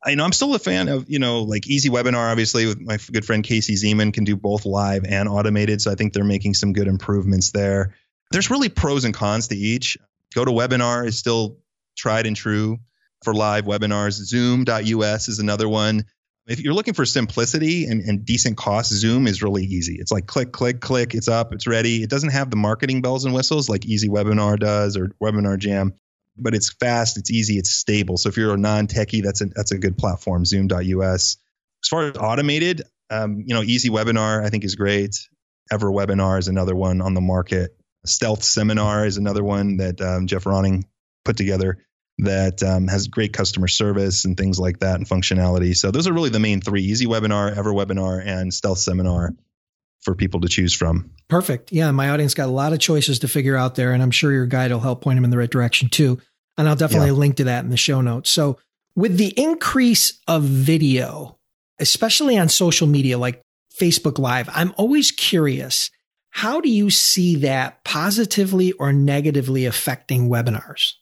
I 0.05 0.15
know 0.15 0.25
I'm 0.25 0.33
still 0.33 0.53
a 0.53 0.59
fan 0.59 0.89
of, 0.89 1.09
you 1.09 1.19
know, 1.19 1.43
like 1.43 1.65
Easy 1.65 1.89
Webinar, 1.89 2.29
obviously, 2.29 2.65
with 2.65 2.81
my 2.81 2.97
good 3.13 3.23
friend 3.23 3.41
Casey 3.41 3.75
Zeman 3.75 4.13
can 4.13 4.25
do 4.25 4.35
both 4.35 4.65
live 4.65 5.05
and 5.05 5.29
automated. 5.29 5.81
So 5.81 5.91
I 5.91 5.95
think 5.95 6.11
they're 6.11 6.25
making 6.25 6.55
some 6.55 6.73
good 6.73 6.89
improvements 6.89 7.51
there. 7.51 7.95
There's 8.33 8.49
really 8.49 8.69
pros 8.69 9.05
and 9.05 9.13
cons 9.13 9.47
to 9.47 9.55
each. 9.55 9.97
GoToWebinar 10.35 11.05
is 11.07 11.17
still 11.17 11.59
tried 11.95 12.25
and 12.25 12.35
true 12.35 12.79
for 13.23 13.33
live 13.33 13.63
webinars. 13.63 14.13
Zoom.us 14.13 15.29
is 15.29 15.39
another 15.39 15.69
one. 15.69 16.03
If 16.45 16.59
you're 16.59 16.73
looking 16.73 16.93
for 16.93 17.05
simplicity 17.05 17.85
and, 17.85 18.01
and 18.01 18.25
decent 18.25 18.57
cost, 18.57 18.91
Zoom 18.91 19.27
is 19.27 19.41
really 19.41 19.63
easy. 19.63 19.95
It's 19.97 20.11
like 20.11 20.27
click, 20.27 20.51
click, 20.51 20.81
click, 20.81 21.15
it's 21.15 21.29
up, 21.29 21.53
it's 21.53 21.67
ready. 21.67 22.03
It 22.03 22.09
doesn't 22.09 22.31
have 22.31 22.49
the 22.49 22.57
marketing 22.57 23.01
bells 23.01 23.23
and 23.23 23.33
whistles 23.33 23.69
like 23.69 23.85
Easy 23.85 24.09
Webinar 24.09 24.59
does 24.59 24.97
or 24.97 25.11
Webinar 25.21 25.57
Jam 25.57 25.93
but 26.37 26.55
it's 26.55 26.73
fast, 26.73 27.17
it's 27.17 27.31
easy, 27.31 27.57
it's 27.57 27.71
stable. 27.71 28.17
So 28.17 28.29
if 28.29 28.37
you're 28.37 28.53
a 28.53 28.57
non-techie, 28.57 29.23
that's 29.23 29.41
a 29.41 29.45
that's 29.45 29.71
a 29.71 29.77
good 29.77 29.97
platform. 29.97 30.45
Zoom.us. 30.45 31.37
As 31.83 31.89
far 31.89 32.07
as 32.07 32.17
automated, 32.17 32.83
um, 33.09 33.43
you 33.45 33.53
know, 33.53 33.61
Easy 33.61 33.89
Webinar 33.89 34.43
I 34.43 34.49
think 34.49 34.63
is 34.63 34.75
great. 34.75 35.15
Ever 35.71 35.91
Webinar 35.91 36.39
is 36.39 36.47
another 36.47 36.75
one 36.75 37.01
on 37.01 37.13
the 37.13 37.21
market. 37.21 37.75
Stealth 38.05 38.43
Seminar 38.43 39.05
is 39.05 39.17
another 39.17 39.43
one 39.43 39.77
that 39.77 40.01
um, 40.01 40.27
Geoff 40.27 40.43
Ronning 40.43 40.83
put 41.23 41.37
together 41.37 41.79
that 42.19 42.61
um, 42.61 42.87
has 42.87 43.07
great 43.07 43.33
customer 43.33 43.67
service 43.67 44.25
and 44.25 44.37
things 44.37 44.59
like 44.59 44.79
that 44.79 44.95
and 44.95 45.07
functionality. 45.07 45.75
So 45.75 45.89
those 45.91 46.07
are 46.07 46.13
really 46.13 46.29
the 46.29 46.39
main 46.39 46.61
three: 46.61 46.83
Easy 46.83 47.05
Webinar, 47.05 47.55
Ever 47.55 47.71
Webinar, 47.71 48.25
and 48.25 48.53
Stealth 48.53 48.79
Seminar 48.79 49.33
for 50.01 50.15
people 50.15 50.41
to 50.41 50.49
choose 50.49 50.73
from. 50.73 51.11
Perfect. 51.29 51.71
Yeah, 51.71 51.89
my 51.91 52.09
audience 52.09 52.33
got 52.33 52.49
a 52.49 52.51
lot 52.51 52.73
of 52.73 52.79
choices 52.79 53.19
to 53.19 53.27
figure 53.27 53.55
out 53.55 53.75
there, 53.75 53.93
and 53.93 54.03
I'm 54.03 54.11
sure 54.11 54.31
your 54.31 54.45
guide 54.45 54.71
will 54.71 54.79
help 54.79 55.01
point 55.01 55.17
them 55.17 55.23
in 55.23 55.31
the 55.31 55.37
right 55.37 55.49
direction 55.49 55.89
too. 55.89 56.19
And 56.57 56.69
I'll 56.69 56.75
definitely 56.75 57.07
yeah. 57.07 57.13
link 57.13 57.37
to 57.37 57.45
that 57.45 57.63
in 57.63 57.71
the 57.71 57.77
show 57.77 58.01
notes. 58.01 58.29
So, 58.29 58.59
with 58.95 59.17
the 59.17 59.33
increase 59.41 60.19
of 60.27 60.43
video, 60.43 61.39
especially 61.79 62.37
on 62.37 62.49
social 62.49 62.85
media 62.85 63.17
like 63.17 63.41
Facebook 63.75 64.19
Live, 64.19 64.49
I'm 64.53 64.73
always 64.77 65.11
curious 65.11 65.89
how 66.33 66.59
do 66.59 66.69
you 66.69 66.89
see 66.89 67.37
that 67.37 67.83
positively 67.83 68.71
or 68.73 68.91
negatively 68.91 69.65
affecting 69.65 70.29
webinars? 70.29 70.93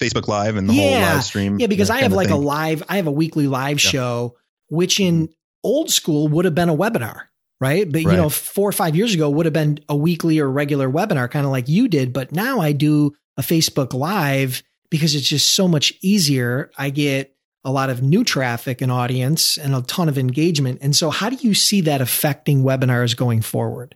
Facebook 0.00 0.26
Live 0.26 0.56
and 0.56 0.68
the 0.68 0.74
yeah. 0.74 1.04
whole 1.04 1.14
live 1.14 1.24
stream. 1.24 1.60
Yeah, 1.60 1.68
because 1.68 1.88
I 1.88 2.02
have 2.02 2.12
like 2.12 2.28
thing. 2.28 2.36
a 2.36 2.40
live, 2.40 2.82
I 2.88 2.96
have 2.96 3.06
a 3.06 3.12
weekly 3.12 3.46
live 3.46 3.82
yeah. 3.82 3.90
show, 3.90 4.36
which 4.68 4.98
in 4.98 5.28
mm-hmm. 5.28 5.32
old 5.62 5.90
school 5.90 6.26
would 6.28 6.44
have 6.44 6.54
been 6.54 6.68
a 6.68 6.76
webinar 6.76 7.22
right? 7.62 7.86
But 7.86 8.04
right. 8.04 8.10
you 8.10 8.16
know, 8.16 8.28
four 8.28 8.68
or 8.68 8.72
five 8.72 8.96
years 8.96 9.14
ago 9.14 9.30
would 9.30 9.46
have 9.46 9.52
been 9.52 9.78
a 9.88 9.94
weekly 9.94 10.40
or 10.40 10.50
regular 10.50 10.90
webinar, 10.90 11.30
kind 11.30 11.46
of 11.46 11.52
like 11.52 11.68
you 11.68 11.86
did. 11.86 12.12
But 12.12 12.32
now 12.32 12.58
I 12.58 12.72
do 12.72 13.12
a 13.36 13.42
Facebook 13.42 13.94
Live 13.94 14.64
because 14.90 15.14
it's 15.14 15.28
just 15.28 15.50
so 15.50 15.68
much 15.68 15.92
easier. 16.02 16.72
I 16.76 16.90
get 16.90 17.36
a 17.64 17.70
lot 17.70 17.88
of 17.88 18.02
new 18.02 18.24
traffic 18.24 18.80
and 18.80 18.90
audience 18.90 19.56
and 19.56 19.76
a 19.76 19.82
ton 19.82 20.08
of 20.08 20.18
engagement. 20.18 20.80
And 20.82 20.96
so, 20.96 21.10
how 21.10 21.30
do 21.30 21.36
you 21.36 21.54
see 21.54 21.82
that 21.82 22.00
affecting 22.00 22.64
webinars 22.64 23.16
going 23.16 23.42
forward? 23.42 23.94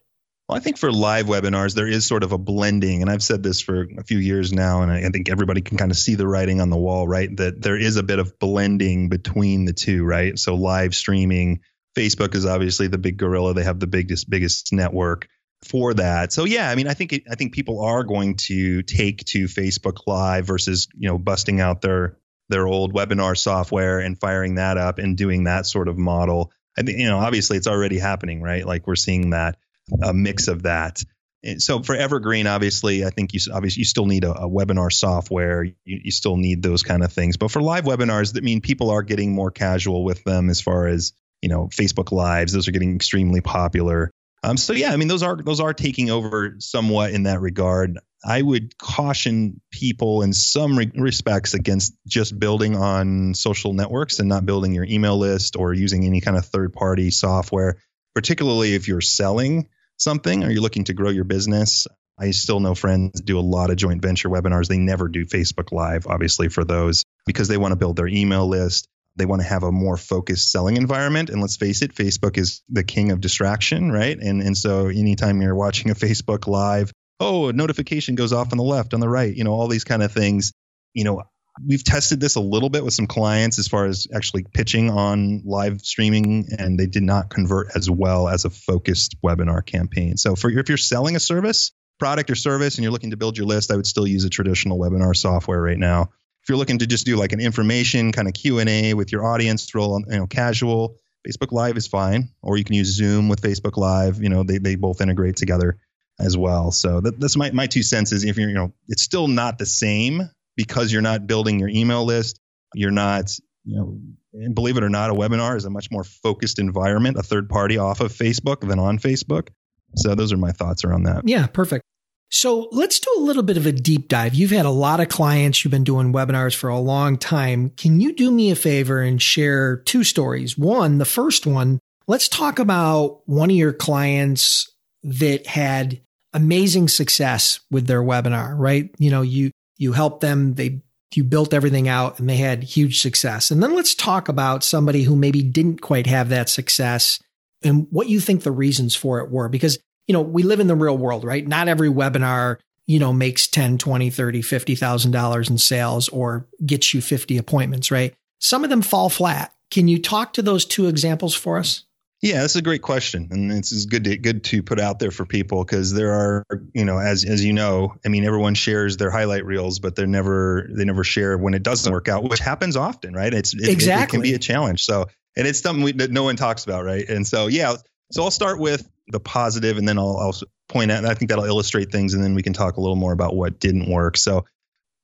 Well, 0.48 0.56
I 0.56 0.60
think 0.60 0.78
for 0.78 0.92
live 0.92 1.26
webinars, 1.26 1.74
there 1.74 1.88
is 1.88 2.06
sort 2.06 2.22
of 2.22 2.32
a 2.32 2.38
blending. 2.38 3.02
And 3.02 3.10
I've 3.10 3.22
said 3.22 3.42
this 3.42 3.60
for 3.60 3.88
a 3.98 4.04
few 4.04 4.18
years 4.18 4.52
now, 4.52 4.82
and 4.82 4.92
I 4.92 5.08
think 5.10 5.28
everybody 5.28 5.60
can 5.60 5.76
kind 5.76 5.90
of 5.90 5.96
see 5.96 6.14
the 6.14 6.26
writing 6.26 6.60
on 6.60 6.70
the 6.70 6.76
wall, 6.76 7.08
right? 7.08 7.34
That 7.36 7.60
there 7.60 7.76
is 7.76 7.96
a 7.96 8.04
bit 8.04 8.20
of 8.20 8.38
blending 8.38 9.08
between 9.08 9.64
the 9.64 9.72
two, 9.72 10.04
right? 10.04 10.38
So, 10.38 10.54
live 10.54 10.94
streaming 10.94 11.60
Facebook 11.96 12.34
is 12.34 12.46
obviously 12.46 12.88
the 12.88 12.98
big 12.98 13.16
gorilla. 13.16 13.54
They 13.54 13.64
have 13.64 13.80
the 13.80 13.86
biggest 13.86 14.28
biggest 14.28 14.72
network 14.72 15.26
for 15.64 15.94
that. 15.94 16.32
So 16.32 16.44
yeah, 16.44 16.70
I 16.70 16.74
mean, 16.74 16.86
I 16.86 16.94
think 16.94 17.12
it, 17.12 17.22
I 17.30 17.34
think 17.34 17.54
people 17.54 17.82
are 17.82 18.04
going 18.04 18.36
to 18.46 18.82
take 18.82 19.24
to 19.26 19.46
Facebook 19.46 20.00
Live 20.06 20.46
versus 20.46 20.88
you 20.94 21.08
know 21.08 21.18
busting 21.18 21.60
out 21.60 21.80
their 21.80 22.18
their 22.48 22.66
old 22.66 22.94
webinar 22.94 23.36
software 23.36 23.98
and 23.98 24.20
firing 24.20 24.56
that 24.56 24.76
up 24.76 24.98
and 24.98 25.16
doing 25.16 25.44
that 25.44 25.66
sort 25.66 25.88
of 25.88 25.96
model. 25.98 26.52
I 26.78 26.82
think 26.82 26.98
you 26.98 27.08
know 27.08 27.18
obviously 27.18 27.56
it's 27.56 27.66
already 27.66 27.98
happening, 27.98 28.42
right? 28.42 28.66
Like 28.66 28.86
we're 28.86 28.96
seeing 28.96 29.30
that 29.30 29.56
a 30.02 30.12
mix 30.12 30.48
of 30.48 30.64
that. 30.64 31.02
And 31.44 31.62
so 31.62 31.82
for 31.82 31.94
Evergreen, 31.94 32.46
obviously, 32.46 33.04
I 33.04 33.10
think 33.10 33.32
you 33.32 33.40
obviously 33.52 33.80
you 33.80 33.84
still 33.84 34.06
need 34.06 34.24
a, 34.24 34.32
a 34.32 34.48
webinar 34.48 34.92
software. 34.92 35.62
You, 35.62 35.74
you 35.84 36.10
still 36.10 36.36
need 36.36 36.62
those 36.62 36.82
kind 36.82 37.04
of 37.04 37.12
things. 37.12 37.36
But 37.36 37.50
for 37.50 37.62
live 37.62 37.84
webinars, 37.84 38.34
that 38.34 38.42
mean 38.42 38.60
people 38.60 38.90
are 38.90 39.02
getting 39.02 39.32
more 39.32 39.50
casual 39.50 40.04
with 40.04 40.24
them 40.24 40.50
as 40.50 40.60
far 40.60 40.88
as 40.88 41.12
you 41.42 41.48
know 41.48 41.68
Facebook 41.68 42.10
Lives. 42.10 42.52
Those 42.52 42.68
are 42.68 42.72
getting 42.72 42.94
extremely 42.96 43.40
popular. 43.40 44.10
Um, 44.42 44.56
so 44.56 44.72
yeah, 44.72 44.92
I 44.92 44.96
mean 44.96 45.08
those 45.08 45.22
are 45.22 45.36
those 45.36 45.60
are 45.60 45.72
taking 45.72 46.10
over 46.10 46.56
somewhat 46.58 47.12
in 47.12 47.24
that 47.24 47.40
regard. 47.40 47.98
I 48.24 48.42
would 48.42 48.76
caution 48.76 49.60
people 49.70 50.22
in 50.22 50.32
some 50.32 50.76
re- 50.76 50.90
respects 50.96 51.54
against 51.54 51.94
just 52.08 52.36
building 52.36 52.74
on 52.74 53.34
social 53.34 53.72
networks 53.72 54.18
and 54.18 54.28
not 54.28 54.46
building 54.46 54.74
your 54.74 54.84
email 54.84 55.16
list 55.16 55.54
or 55.54 55.72
using 55.72 56.04
any 56.04 56.20
kind 56.20 56.36
of 56.36 56.44
third 56.44 56.72
party 56.72 57.12
software, 57.12 57.76
particularly 58.14 58.74
if 58.74 58.88
you're 58.88 59.00
selling 59.00 59.68
something 59.96 60.44
or 60.44 60.50
you're 60.50 60.62
looking 60.62 60.84
to 60.84 60.94
grow 60.94 61.10
your 61.10 61.24
business. 61.24 61.86
I 62.18 62.30
still 62.30 62.60
know 62.60 62.74
friends 62.74 63.20
do 63.20 63.38
a 63.38 63.40
lot 63.40 63.70
of 63.70 63.76
joint 63.76 64.00
venture 64.00 64.30
webinars. 64.30 64.68
They 64.68 64.78
never 64.78 65.08
do 65.08 65.26
Facebook 65.26 65.70
Live, 65.70 66.06
obviously, 66.06 66.48
for 66.48 66.64
those 66.64 67.04
because 67.26 67.48
they 67.48 67.58
want 67.58 67.72
to 67.72 67.76
build 67.76 67.96
their 67.96 68.08
email 68.08 68.46
list 68.48 68.88
they 69.16 69.26
want 69.26 69.42
to 69.42 69.48
have 69.48 69.62
a 69.62 69.72
more 69.72 69.96
focused 69.96 70.50
selling 70.50 70.76
environment. 70.76 71.30
And 71.30 71.40
let's 71.40 71.56
face 71.56 71.82
it, 71.82 71.94
Facebook 71.94 72.36
is 72.36 72.62
the 72.68 72.84
king 72.84 73.10
of 73.10 73.20
distraction, 73.20 73.90
right? 73.90 74.16
And 74.16 74.42
and 74.42 74.56
so 74.56 74.88
anytime 74.88 75.40
you're 75.40 75.54
watching 75.54 75.90
a 75.90 75.94
Facebook 75.94 76.46
live, 76.46 76.92
oh, 77.18 77.48
a 77.48 77.52
notification 77.52 78.14
goes 78.14 78.32
off 78.32 78.52
on 78.52 78.58
the 78.58 78.64
left, 78.64 78.94
on 78.94 79.00
the 79.00 79.08
right, 79.08 79.34
you 79.34 79.44
know, 79.44 79.52
all 79.52 79.68
these 79.68 79.84
kind 79.84 80.02
of 80.02 80.12
things. 80.12 80.52
You 80.94 81.04
know, 81.04 81.22
we've 81.64 81.84
tested 81.84 82.20
this 82.20 82.36
a 82.36 82.40
little 82.40 82.68
bit 82.68 82.84
with 82.84 82.94
some 82.94 83.06
clients 83.06 83.58
as 83.58 83.68
far 83.68 83.86
as 83.86 84.06
actually 84.14 84.44
pitching 84.52 84.90
on 84.90 85.42
live 85.44 85.80
streaming, 85.82 86.48
and 86.58 86.78
they 86.78 86.86
did 86.86 87.02
not 87.02 87.30
convert 87.30 87.68
as 87.74 87.88
well 87.90 88.28
as 88.28 88.44
a 88.44 88.50
focused 88.50 89.16
webinar 89.22 89.64
campaign. 89.64 90.16
So 90.16 90.36
for 90.36 90.50
if 90.50 90.68
you're 90.68 90.78
selling 90.78 91.16
a 91.16 91.20
service, 91.20 91.72
product 91.98 92.30
or 92.30 92.34
service, 92.34 92.76
and 92.76 92.82
you're 92.82 92.92
looking 92.92 93.10
to 93.10 93.16
build 93.16 93.38
your 93.38 93.46
list, 93.46 93.70
I 93.70 93.76
would 93.76 93.86
still 93.86 94.06
use 94.06 94.24
a 94.24 94.30
traditional 94.30 94.78
webinar 94.78 95.16
software 95.16 95.60
right 95.60 95.78
now 95.78 96.10
if 96.46 96.50
you're 96.50 96.58
looking 96.58 96.78
to 96.78 96.86
just 96.86 97.04
do 97.04 97.16
like 97.16 97.32
an 97.32 97.40
information 97.40 98.12
kind 98.12 98.28
of 98.28 98.34
Q&A 98.34 98.94
with 98.94 99.10
your 99.10 99.26
audience, 99.26 99.74
roll 99.74 100.00
you 100.08 100.16
know 100.16 100.28
casual, 100.28 100.96
Facebook 101.26 101.50
Live 101.50 101.76
is 101.76 101.88
fine, 101.88 102.28
or 102.40 102.56
you 102.56 102.62
can 102.62 102.76
use 102.76 102.86
Zoom 102.86 103.28
with 103.28 103.40
Facebook 103.40 103.76
Live. 103.76 104.22
You 104.22 104.28
know, 104.28 104.44
they 104.44 104.58
they 104.58 104.76
both 104.76 105.00
integrate 105.00 105.34
together 105.34 105.76
as 106.20 106.36
well. 106.36 106.70
So 106.70 107.00
that, 107.00 107.18
that's 107.18 107.36
my 107.36 107.50
my 107.50 107.66
two 107.66 107.82
cents 107.82 108.12
is 108.12 108.22
if 108.22 108.36
you're 108.36 108.48
you 108.48 108.54
know 108.54 108.72
it's 108.86 109.02
still 109.02 109.26
not 109.26 109.58
the 109.58 109.66
same 109.66 110.30
because 110.56 110.92
you're 110.92 111.02
not 111.02 111.26
building 111.26 111.58
your 111.58 111.68
email 111.68 112.04
list, 112.04 112.40
you're 112.74 112.90
not 112.90 113.30
you 113.64 113.76
know 113.76 113.98
and 114.32 114.54
believe 114.54 114.76
it 114.76 114.84
or 114.84 114.88
not, 114.88 115.10
a 115.10 115.14
webinar 115.14 115.56
is 115.56 115.64
a 115.64 115.70
much 115.70 115.90
more 115.90 116.04
focused 116.04 116.58
environment, 116.58 117.16
a 117.16 117.22
third 117.22 117.48
party 117.48 117.78
off 117.78 118.00
of 118.00 118.12
Facebook 118.12 118.66
than 118.66 118.78
on 118.78 118.98
Facebook. 118.98 119.48
So 119.96 120.14
those 120.14 120.32
are 120.32 120.36
my 120.36 120.52
thoughts 120.52 120.84
around 120.84 121.04
that. 121.04 121.22
Yeah, 121.26 121.46
perfect. 121.46 121.82
So 122.28 122.68
let's 122.72 122.98
do 122.98 123.10
a 123.16 123.20
little 123.20 123.44
bit 123.44 123.56
of 123.56 123.66
a 123.66 123.72
deep 123.72 124.08
dive. 124.08 124.34
You've 124.34 124.50
had 124.50 124.66
a 124.66 124.70
lot 124.70 125.00
of 125.00 125.08
clients, 125.08 125.64
you've 125.64 125.70
been 125.70 125.84
doing 125.84 126.12
webinars 126.12 126.54
for 126.54 126.68
a 126.68 126.78
long 126.78 127.16
time. 127.16 127.70
Can 127.70 128.00
you 128.00 128.12
do 128.12 128.30
me 128.30 128.50
a 128.50 128.56
favor 128.56 129.00
and 129.00 129.22
share 129.22 129.76
two 129.76 130.02
stories? 130.02 130.58
One, 130.58 130.98
the 130.98 131.04
first 131.04 131.46
one, 131.46 131.78
let's 132.08 132.28
talk 132.28 132.58
about 132.58 133.20
one 133.26 133.50
of 133.50 133.56
your 133.56 133.72
clients 133.72 134.70
that 135.04 135.46
had 135.46 136.00
amazing 136.34 136.88
success 136.88 137.60
with 137.70 137.86
their 137.86 138.02
webinar, 138.02 138.54
right? 138.58 138.90
You 138.98 139.10
know, 139.10 139.22
you 139.22 139.52
you 139.76 139.92
helped 139.92 140.20
them, 140.20 140.54
they 140.54 140.82
you 141.14 141.24
built 141.24 141.54
everything 141.54 141.88
out 141.88 142.18
and 142.18 142.28
they 142.28 142.36
had 142.36 142.62
huge 142.62 143.00
success. 143.00 143.50
And 143.50 143.62
then 143.62 143.74
let's 143.74 143.94
talk 143.94 144.28
about 144.28 144.62
somebody 144.62 145.04
who 145.04 145.16
maybe 145.16 145.42
didn't 145.42 145.80
quite 145.80 146.06
have 146.06 146.28
that 146.28 146.50
success 146.50 147.20
and 147.62 147.86
what 147.90 148.08
you 148.08 148.20
think 148.20 148.42
the 148.42 148.52
reasons 148.52 148.94
for 148.94 149.20
it 149.20 149.30
were 149.30 149.48
because 149.48 149.78
you 150.06 150.12
know, 150.12 150.20
we 150.20 150.42
live 150.42 150.60
in 150.60 150.68
the 150.68 150.76
real 150.76 150.96
world, 150.96 151.24
right? 151.24 151.46
Not 151.46 151.68
every 151.68 151.88
webinar, 151.88 152.58
you 152.86 152.98
know, 152.98 153.12
makes 153.12 153.46
10, 153.46 153.78
20, 153.78 154.10
30, 154.10 154.42
$50,000 154.42 155.50
in 155.50 155.58
sales 155.58 156.08
or 156.08 156.46
gets 156.64 156.94
you 156.94 157.00
50 157.00 157.36
appointments, 157.36 157.90
right? 157.90 158.14
Some 158.38 158.64
of 158.64 158.70
them 158.70 158.82
fall 158.82 159.08
flat. 159.08 159.52
Can 159.70 159.88
you 159.88 160.00
talk 160.00 160.32
to 160.34 160.42
those 160.42 160.64
two 160.64 160.86
examples 160.86 161.34
for 161.34 161.58
us? 161.58 161.84
Yeah, 162.22 162.40
that's 162.40 162.56
a 162.56 162.62
great 162.62 162.80
question, 162.80 163.28
and 163.30 163.52
it's 163.52 163.84
good 163.84 164.04
to 164.04 164.16
good 164.16 164.42
to 164.44 164.62
put 164.62 164.80
out 164.80 164.98
there 164.98 165.10
for 165.10 165.26
people 165.26 165.62
because 165.62 165.92
there 165.92 166.12
are, 166.12 166.46
you 166.72 166.86
know, 166.86 166.98
as 166.98 167.24
as 167.26 167.44
you 167.44 167.52
know, 167.52 167.94
I 168.06 168.08
mean, 168.08 168.24
everyone 168.24 168.54
shares 168.54 168.96
their 168.96 169.10
highlight 169.10 169.44
reels, 169.44 169.80
but 169.80 169.96
they're 169.96 170.06
never 170.06 170.66
they 170.72 170.84
never 170.86 171.04
share 171.04 171.36
when 171.36 171.52
it 171.52 171.62
doesn't 171.62 171.92
work 171.92 172.08
out, 172.08 172.24
which 172.24 172.40
happens 172.40 172.74
often, 172.74 173.12
right? 173.12 173.32
It's 173.34 173.54
it, 173.54 173.68
exactly 173.68 174.00
it, 174.00 174.02
it 174.02 174.10
can 174.10 174.20
be 174.22 174.34
a 174.34 174.38
challenge. 174.38 174.84
So, 174.84 175.06
and 175.36 175.46
it's 175.46 175.60
something 175.60 175.84
we, 175.84 175.92
that 175.92 176.10
no 176.10 176.22
one 176.22 176.36
talks 176.36 176.64
about, 176.64 176.86
right? 176.86 177.06
And 177.06 177.26
so, 177.26 177.48
yeah, 177.48 177.76
so 178.12 178.22
I'll 178.22 178.30
start 178.30 178.58
with 178.58 178.88
the 179.08 179.20
positive, 179.20 179.76
and 179.76 179.86
then 179.86 179.98
I'll, 179.98 180.16
I'll 180.16 180.34
point 180.68 180.90
out. 180.90 181.04
I 181.04 181.12
think 181.14 181.28
that'll 181.28 181.44
illustrate 181.44 181.92
things, 181.92 182.14
and 182.14 182.24
then 182.24 182.34
we 182.34 182.42
can 182.42 182.54
talk 182.54 182.78
a 182.78 182.80
little 182.80 182.96
more 182.96 183.12
about 183.12 183.36
what 183.36 183.60
didn't 183.60 183.90
work. 183.90 184.16
So, 184.16 184.46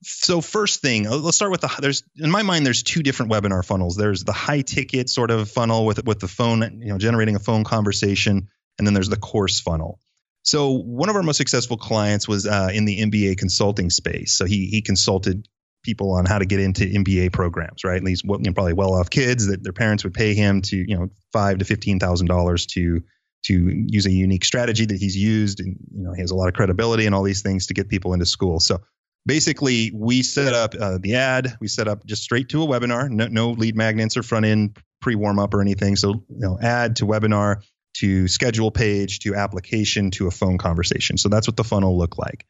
so 0.03 0.41
first 0.41 0.81
thing, 0.81 1.07
uh, 1.07 1.17
let's 1.17 1.37
start 1.37 1.53
with 1.53 1.61
the. 1.61 1.75
There's 1.81 2.03
in 2.17 2.31
my 2.31 2.43
mind, 2.43 2.67
there's 2.67 2.83
two 2.83 3.03
different 3.03 3.31
webinar 3.31 3.65
funnels. 3.65 3.97
There's 3.97 4.25
the 4.25 4.33
high 4.33 4.63
ticket 4.63 5.09
sort 5.09 5.31
of 5.31 5.51
funnel 5.51 5.87
with 5.87 6.05
with 6.05 6.21
the 6.21 6.29
phone, 6.29 6.81
you 6.81 6.89
know, 6.89 6.99
generating 6.99 7.37
a 7.37 7.39
phone 7.39 7.65
conversation, 7.65 8.49
and 8.79 8.87
then 8.87 8.95
there's 8.95 9.09
the 9.09 9.17
course 9.17 9.61
funnel. 9.61 10.01
So 10.43 10.71
one 10.71 11.09
of 11.09 11.17
our 11.17 11.23
most 11.23 11.37
successful 11.37 11.77
clients 11.77 12.27
was 12.27 12.47
uh, 12.47 12.71
in 12.73 12.85
the 12.85 13.01
MBA 13.01 13.39
consulting 13.39 13.91
space. 13.91 14.37
So 14.37 14.45
he 14.45 14.67
he 14.67 14.83
consulted 14.83 15.49
people 15.85 16.13
on 16.13 16.27
how 16.27 16.39
to 16.39 16.47
get 16.47 16.61
into 16.61 16.85
MBA 16.85 17.33
programs, 17.33 17.85
right? 17.85 17.97
At 17.97 18.05
least 18.05 18.25
you 18.25 18.39
know, 18.39 18.53
probably 18.53 18.73
well 18.73 18.95
off 18.95 19.11
kids 19.11 19.47
that 19.47 19.63
their 19.63 19.73
parents 19.73 20.05
would 20.05 20.15
pay 20.15 20.35
him 20.35 20.63
to 20.63 20.77
you 20.77 20.97
know 20.97 21.09
five 21.33 21.59
to 21.59 21.65
fifteen 21.65 22.01
thousand 22.01 22.27
dollars 22.27 22.67
to 22.67 23.03
to 23.45 23.85
use 23.89 24.07
a 24.07 24.11
unique 24.11 24.45
strategy 24.45 24.87
that 24.87 24.97
he's 24.97 25.17
used 25.17 25.61
and 25.61 25.77
you 25.93 26.03
know 26.03 26.13
he 26.13 26.21
has 26.21 26.31
a 26.31 26.35
lot 26.35 26.49
of 26.49 26.55
credibility 26.55 27.07
and 27.07 27.15
all 27.15 27.25
these 27.25 27.43
things 27.43 27.67
to 27.67 27.75
get 27.75 27.89
people 27.89 28.13
into 28.13 28.25
school 28.25 28.61
so 28.61 28.79
basically 29.27 29.93
we 29.95 30.23
set 30.23 30.55
up 30.55 30.75
uh, 30.79 30.99
the 31.01 31.17
ad. 31.17 31.57
We 31.61 31.69
set 31.69 31.89
up 31.89 32.05
just 32.05 32.23
straight 32.23 32.49
to 32.51 32.63
a 32.63 32.67
webinar. 32.67 33.09
No, 33.09 33.27
no 33.29 33.51
lead 33.51 33.77
magnets 33.77 34.17
or 34.17 34.23
front 34.23 34.47
end 34.47 34.79
pre 35.01 35.15
warm 35.15 35.39
up 35.39 35.55
or 35.55 35.61
anything. 35.61 35.97
So 35.97 36.11
you 36.11 36.25
know 36.29 36.59
ad 36.61 36.97
to 36.97 37.07
webinar 37.07 37.63
to 37.95 38.27
schedule 38.29 38.71
page 38.71 39.21
to 39.21 39.35
application 39.35 40.11
to 40.13 40.27
a 40.27 40.31
phone 40.31 40.59
conversation. 40.59 41.19
So 41.19 41.29
that's 41.29 41.47
what 41.47 41.57
the 41.57 41.65
funnel 41.65 41.99
looked 41.99 42.19
like. 42.19 42.47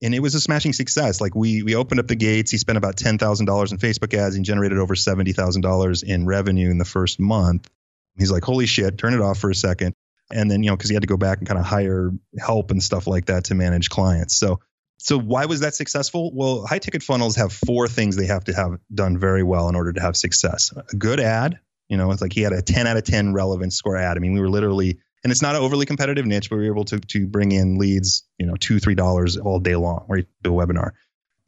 And 0.00 0.14
it 0.14 0.20
was 0.20 0.34
a 0.34 0.40
smashing 0.40 0.72
success. 0.72 1.20
Like 1.20 1.34
we 1.34 1.62
we 1.62 1.74
opened 1.74 2.00
up 2.00 2.06
the 2.06 2.16
gates. 2.16 2.50
He 2.50 2.58
spent 2.58 2.78
about 2.78 2.96
$10000 2.96 3.72
in 3.72 3.78
facebook 3.78 4.14
ads. 4.14 4.36
And 4.36 4.44
generated 4.44 4.78
over 4.78 4.94
$70000 4.94 6.04
in 6.04 6.26
revenue 6.26 6.70
in 6.70 6.78
the 6.78 6.84
first 6.84 7.20
month. 7.20 7.68
He's 8.16 8.32
like 8.32 8.44
holy 8.44 8.66
shit 8.66 8.98
turn 8.98 9.14
it 9.14 9.20
off 9.20 9.38
for 9.38 9.50
a 9.50 9.54
second. 9.54 9.94
And 10.30 10.50
then 10.50 10.62
you 10.62 10.70
know 10.70 10.76
because 10.76 10.90
he 10.90 10.94
had 10.94 11.02
to 11.02 11.08
go 11.08 11.16
back 11.16 11.38
and 11.38 11.48
kind 11.48 11.58
of 11.58 11.66
hire 11.66 12.12
help 12.38 12.70
and 12.70 12.82
stuff 12.82 13.06
like 13.06 13.26
that 13.26 13.44
to 13.44 13.54
manage 13.54 13.90
clients. 13.90 14.36
So 14.36 14.60
so 14.98 15.18
why 15.18 15.46
was 15.46 15.60
that 15.60 15.74
successful 15.74 16.30
well 16.34 16.66
high 16.66 16.78
ticket 16.78 17.02
funnels 17.02 17.36
have 17.36 17.52
four 17.52 17.88
things 17.88 18.16
they 18.16 18.26
have 18.26 18.44
to 18.44 18.52
have 18.52 18.78
done 18.92 19.18
very 19.18 19.42
well 19.42 19.68
in 19.68 19.74
order 19.74 19.92
to 19.92 20.00
have 20.00 20.16
success 20.16 20.72
a 20.76 20.96
good 20.96 21.20
ad 21.20 21.58
you 21.88 21.96
know 21.96 22.10
it's 22.10 22.22
like 22.22 22.32
he 22.32 22.42
had 22.42 22.52
a 22.52 22.62
10 22.62 22.86
out 22.86 22.96
of 22.96 23.04
10 23.04 23.32
relevance 23.32 23.76
score 23.76 23.96
ad 23.96 24.16
i 24.16 24.20
mean 24.20 24.32
we 24.32 24.40
were 24.40 24.50
literally 24.50 24.98
and 25.24 25.32
it's 25.32 25.42
not 25.42 25.56
an 25.56 25.62
overly 25.62 25.86
competitive 25.86 26.26
niche 26.26 26.50
but 26.50 26.56
we 26.56 26.62
were 26.68 26.74
able 26.74 26.84
to 26.84 27.00
to 27.00 27.26
bring 27.26 27.52
in 27.52 27.78
leads 27.78 28.24
you 28.38 28.46
know 28.46 28.56
two 28.56 28.78
three 28.78 28.94
dollars 28.94 29.36
all 29.36 29.58
day 29.58 29.76
long 29.76 30.04
where 30.06 30.20
you 30.20 30.26
do 30.42 30.58
a 30.58 30.66
webinar 30.66 30.92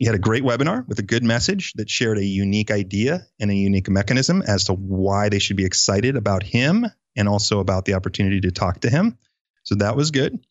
he 0.00 0.06
had 0.06 0.14
a 0.14 0.18
great 0.18 0.42
webinar 0.42 0.88
with 0.88 0.98
a 0.98 1.02
good 1.02 1.22
message 1.22 1.74
that 1.74 1.90
shared 1.90 2.16
a 2.16 2.24
unique 2.24 2.70
idea 2.70 3.26
and 3.38 3.50
a 3.50 3.54
unique 3.54 3.90
mechanism 3.90 4.40
as 4.40 4.64
to 4.64 4.72
why 4.72 5.28
they 5.28 5.38
should 5.38 5.58
be 5.58 5.66
excited 5.66 6.16
about 6.16 6.42
him 6.42 6.86
and 7.16 7.28
also 7.28 7.60
about 7.60 7.84
the 7.84 7.92
opportunity 7.92 8.40
to 8.40 8.50
talk 8.50 8.80
to 8.80 8.88
him. 8.88 9.18
So 9.62 9.74
that 9.74 9.96
was 9.96 10.10
good. 10.10 10.42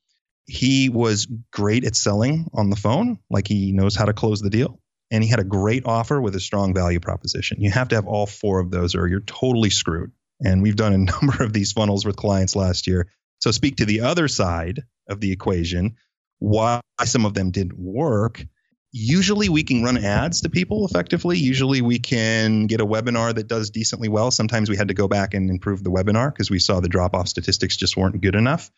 He 0.49 0.89
was 0.89 1.27
great 1.51 1.85
at 1.85 1.95
selling 1.95 2.49
on 2.53 2.69
the 2.69 2.75
phone, 2.75 3.19
like 3.29 3.47
he 3.47 3.71
knows 3.71 3.95
how 3.95 4.05
to 4.05 4.13
close 4.13 4.41
the 4.41 4.49
deal. 4.49 4.79
And 5.11 5.23
he 5.23 5.29
had 5.29 5.39
a 5.39 5.43
great 5.43 5.85
offer 5.85 6.21
with 6.21 6.35
a 6.35 6.39
strong 6.39 6.73
value 6.73 6.99
proposition. 6.99 7.61
You 7.61 7.71
have 7.71 7.89
to 7.89 7.95
have 7.95 8.07
all 8.07 8.25
four 8.25 8.59
of 8.59 8.69
those 8.69 8.95
or 8.95 9.07
you're 9.07 9.21
totally 9.21 9.69
screwed. 9.69 10.11
And 10.43 10.61
we've 10.61 10.75
done 10.75 10.93
a 10.93 10.97
number 11.21 11.43
of 11.43 11.53
these 11.53 11.71
funnels 11.71 12.05
with 12.05 12.15
clients 12.15 12.55
last 12.55 12.87
year. 12.87 13.09
So 13.39 13.51
speak 13.51 13.77
to 13.77 13.85
the 13.85 14.01
other 14.01 14.27
side 14.27 14.83
of 15.07 15.19
the 15.19 15.31
equation, 15.31 15.95
why 16.39 16.81
some 17.05 17.25
of 17.25 17.33
them 17.33 17.51
didn't 17.51 17.79
work 17.79 18.45
usually 18.91 19.49
we 19.49 19.63
can 19.63 19.83
run 19.83 19.97
ads 19.97 20.41
to 20.41 20.49
people 20.49 20.85
effectively. 20.85 21.37
Usually 21.37 21.81
we 21.81 21.99
can 21.99 22.67
get 22.67 22.81
a 22.81 22.85
webinar 22.85 23.33
that 23.35 23.47
does 23.47 23.69
decently 23.69 24.09
well. 24.09 24.31
Sometimes 24.31 24.69
we 24.69 24.77
had 24.77 24.87
to 24.87 24.93
go 24.93 25.07
back 25.07 25.33
and 25.33 25.49
improve 25.49 25.83
the 25.83 25.91
webinar 25.91 26.31
because 26.31 26.49
we 26.49 26.59
saw 26.59 26.79
the 26.79 26.89
drop 26.89 27.13
off 27.13 27.27
statistics 27.27 27.77
just 27.77 27.95
weren't 27.95 28.19
good 28.21 28.35
enough. 28.35 28.71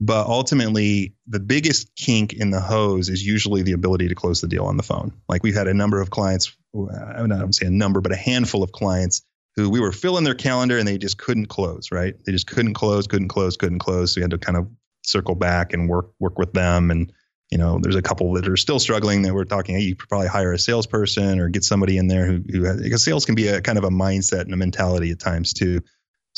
But 0.00 0.26
ultimately, 0.26 1.14
the 1.26 1.40
biggest 1.40 1.94
kink 1.96 2.32
in 2.32 2.50
the 2.50 2.60
hose 2.60 3.08
is 3.08 3.24
usually 3.24 3.62
the 3.62 3.72
ability 3.72 4.08
to 4.08 4.14
close 4.14 4.40
the 4.40 4.46
deal 4.46 4.64
on 4.64 4.76
the 4.76 4.82
phone. 4.82 5.12
Like 5.28 5.42
we've 5.42 5.56
had 5.56 5.66
a 5.66 5.74
number 5.74 6.00
of 6.00 6.10
clients, 6.10 6.56
I 6.74 7.26
don't 7.26 7.52
say 7.52 7.66
a 7.66 7.70
number, 7.70 8.00
but 8.00 8.12
a 8.12 8.16
handful 8.16 8.62
of 8.62 8.70
clients 8.70 9.22
who 9.56 9.68
we 9.68 9.80
were 9.80 9.90
filling 9.90 10.22
their 10.22 10.36
calendar 10.36 10.78
and 10.78 10.86
they 10.86 10.98
just 10.98 11.18
couldn't 11.18 11.46
close, 11.46 11.90
right? 11.90 12.14
They 12.24 12.30
just 12.30 12.46
couldn't 12.46 12.74
close, 12.74 13.08
couldn't 13.08 13.28
close, 13.28 13.56
couldn't 13.56 13.80
close. 13.80 14.14
So 14.14 14.20
we 14.20 14.22
had 14.22 14.30
to 14.30 14.38
kind 14.38 14.56
of 14.56 14.68
circle 15.04 15.34
back 15.34 15.72
and 15.72 15.88
work 15.88 16.10
work 16.20 16.38
with 16.38 16.52
them 16.52 16.90
and 16.90 17.12
you 17.50 17.56
know, 17.56 17.78
there's 17.80 17.96
a 17.96 18.02
couple 18.02 18.34
that 18.34 18.46
are 18.46 18.58
still 18.58 18.78
struggling 18.78 19.22
that 19.22 19.32
we're 19.32 19.44
talking, 19.44 19.76
hey, 19.76 19.82
you 19.82 19.96
could 19.96 20.08
probably 20.08 20.28
hire 20.28 20.52
a 20.52 20.58
salesperson 20.58 21.40
or 21.40 21.48
get 21.48 21.64
somebody 21.64 21.96
in 21.96 22.06
there 22.06 22.26
who, 22.26 22.42
who 22.46 22.64
has, 22.64 22.80
because 22.80 23.02
sales 23.02 23.24
can 23.24 23.34
be 23.34 23.48
a 23.48 23.62
kind 23.62 23.78
of 23.78 23.84
a 23.84 23.90
mindset 23.90 24.42
and 24.42 24.52
a 24.52 24.56
mentality 24.56 25.10
at 25.10 25.18
times 25.18 25.54
too. 25.54 25.80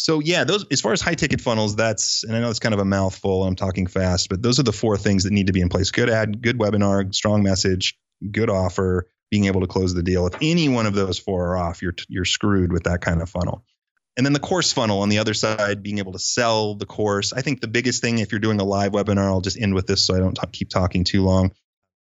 So 0.03 0.21
yeah, 0.21 0.45
those 0.45 0.65
as 0.71 0.81
far 0.81 0.93
as 0.93 1.01
high 1.01 1.15
ticket 1.15 1.41
funnels, 1.41 1.77
that's 1.77 2.25
and 2.25 2.35
I 2.35 2.41
know 2.41 2.51
it's 2.51 2.59
kind 2.59 2.75
of 2.75 2.81
a 2.81 2.85
mouthful. 2.85 3.45
I'm 3.45 3.57
talking 3.57 3.87
fast, 3.87 4.29
but 4.29 4.43
those 4.43 4.59
are 4.59 4.63
the 4.63 4.73
four 4.73 4.97
things 4.97 5.25
that 5.25 5.33
need 5.33 5.49
to 5.49 5.53
be 5.53 5.61
in 5.61 5.69
place: 5.69 5.91
good 5.91 6.11
ad, 6.11 6.43
good 6.43 6.59
webinar, 6.59 7.15
strong 7.15 7.43
message, 7.43 7.99
good 8.31 8.51
offer, 8.51 9.09
being 9.31 9.45
able 9.45 9.61
to 9.61 9.67
close 9.67 9.95
the 9.95 10.03
deal. 10.03 10.27
If 10.27 10.35
any 10.43 10.69
one 10.69 10.87
of 10.87 10.95
those 10.95 11.19
four 11.19 11.49
are 11.49 11.57
off, 11.57 11.83
you're 11.83 11.95
you're 12.09 12.25
screwed 12.25 12.73
with 12.73 12.85
that 12.85 13.01
kind 13.01 13.23
of 13.23 13.29
funnel. 13.29 13.65
And 14.17 14.27
then 14.27 14.33
the 14.33 14.41
course 14.41 14.73
funnel 14.73 15.01
on 15.01 15.09
the 15.09 15.19
other 15.19 15.35
side, 15.35 15.83
being 15.83 15.99
able 15.99 16.13
to 16.13 16.19
sell 16.19 16.75
the 16.75 16.87
course. 16.87 17.33
I 17.33 17.43
think 17.43 17.61
the 17.61 17.69
biggest 17.69 18.03
thing, 18.03 18.19
if 18.19 18.33
you're 18.33 18.41
doing 18.41 18.61
a 18.61 18.65
live 18.65 18.93
webinar, 18.93 19.27
I'll 19.27 19.41
just 19.41 19.59
end 19.59 19.75
with 19.75 19.87
this 19.87 20.05
so 20.05 20.15
I 20.15 20.19
don't 20.19 20.35
talk, 20.35 20.53
keep 20.53 20.69
talking 20.69 21.05
too 21.05 21.23
long, 21.23 21.53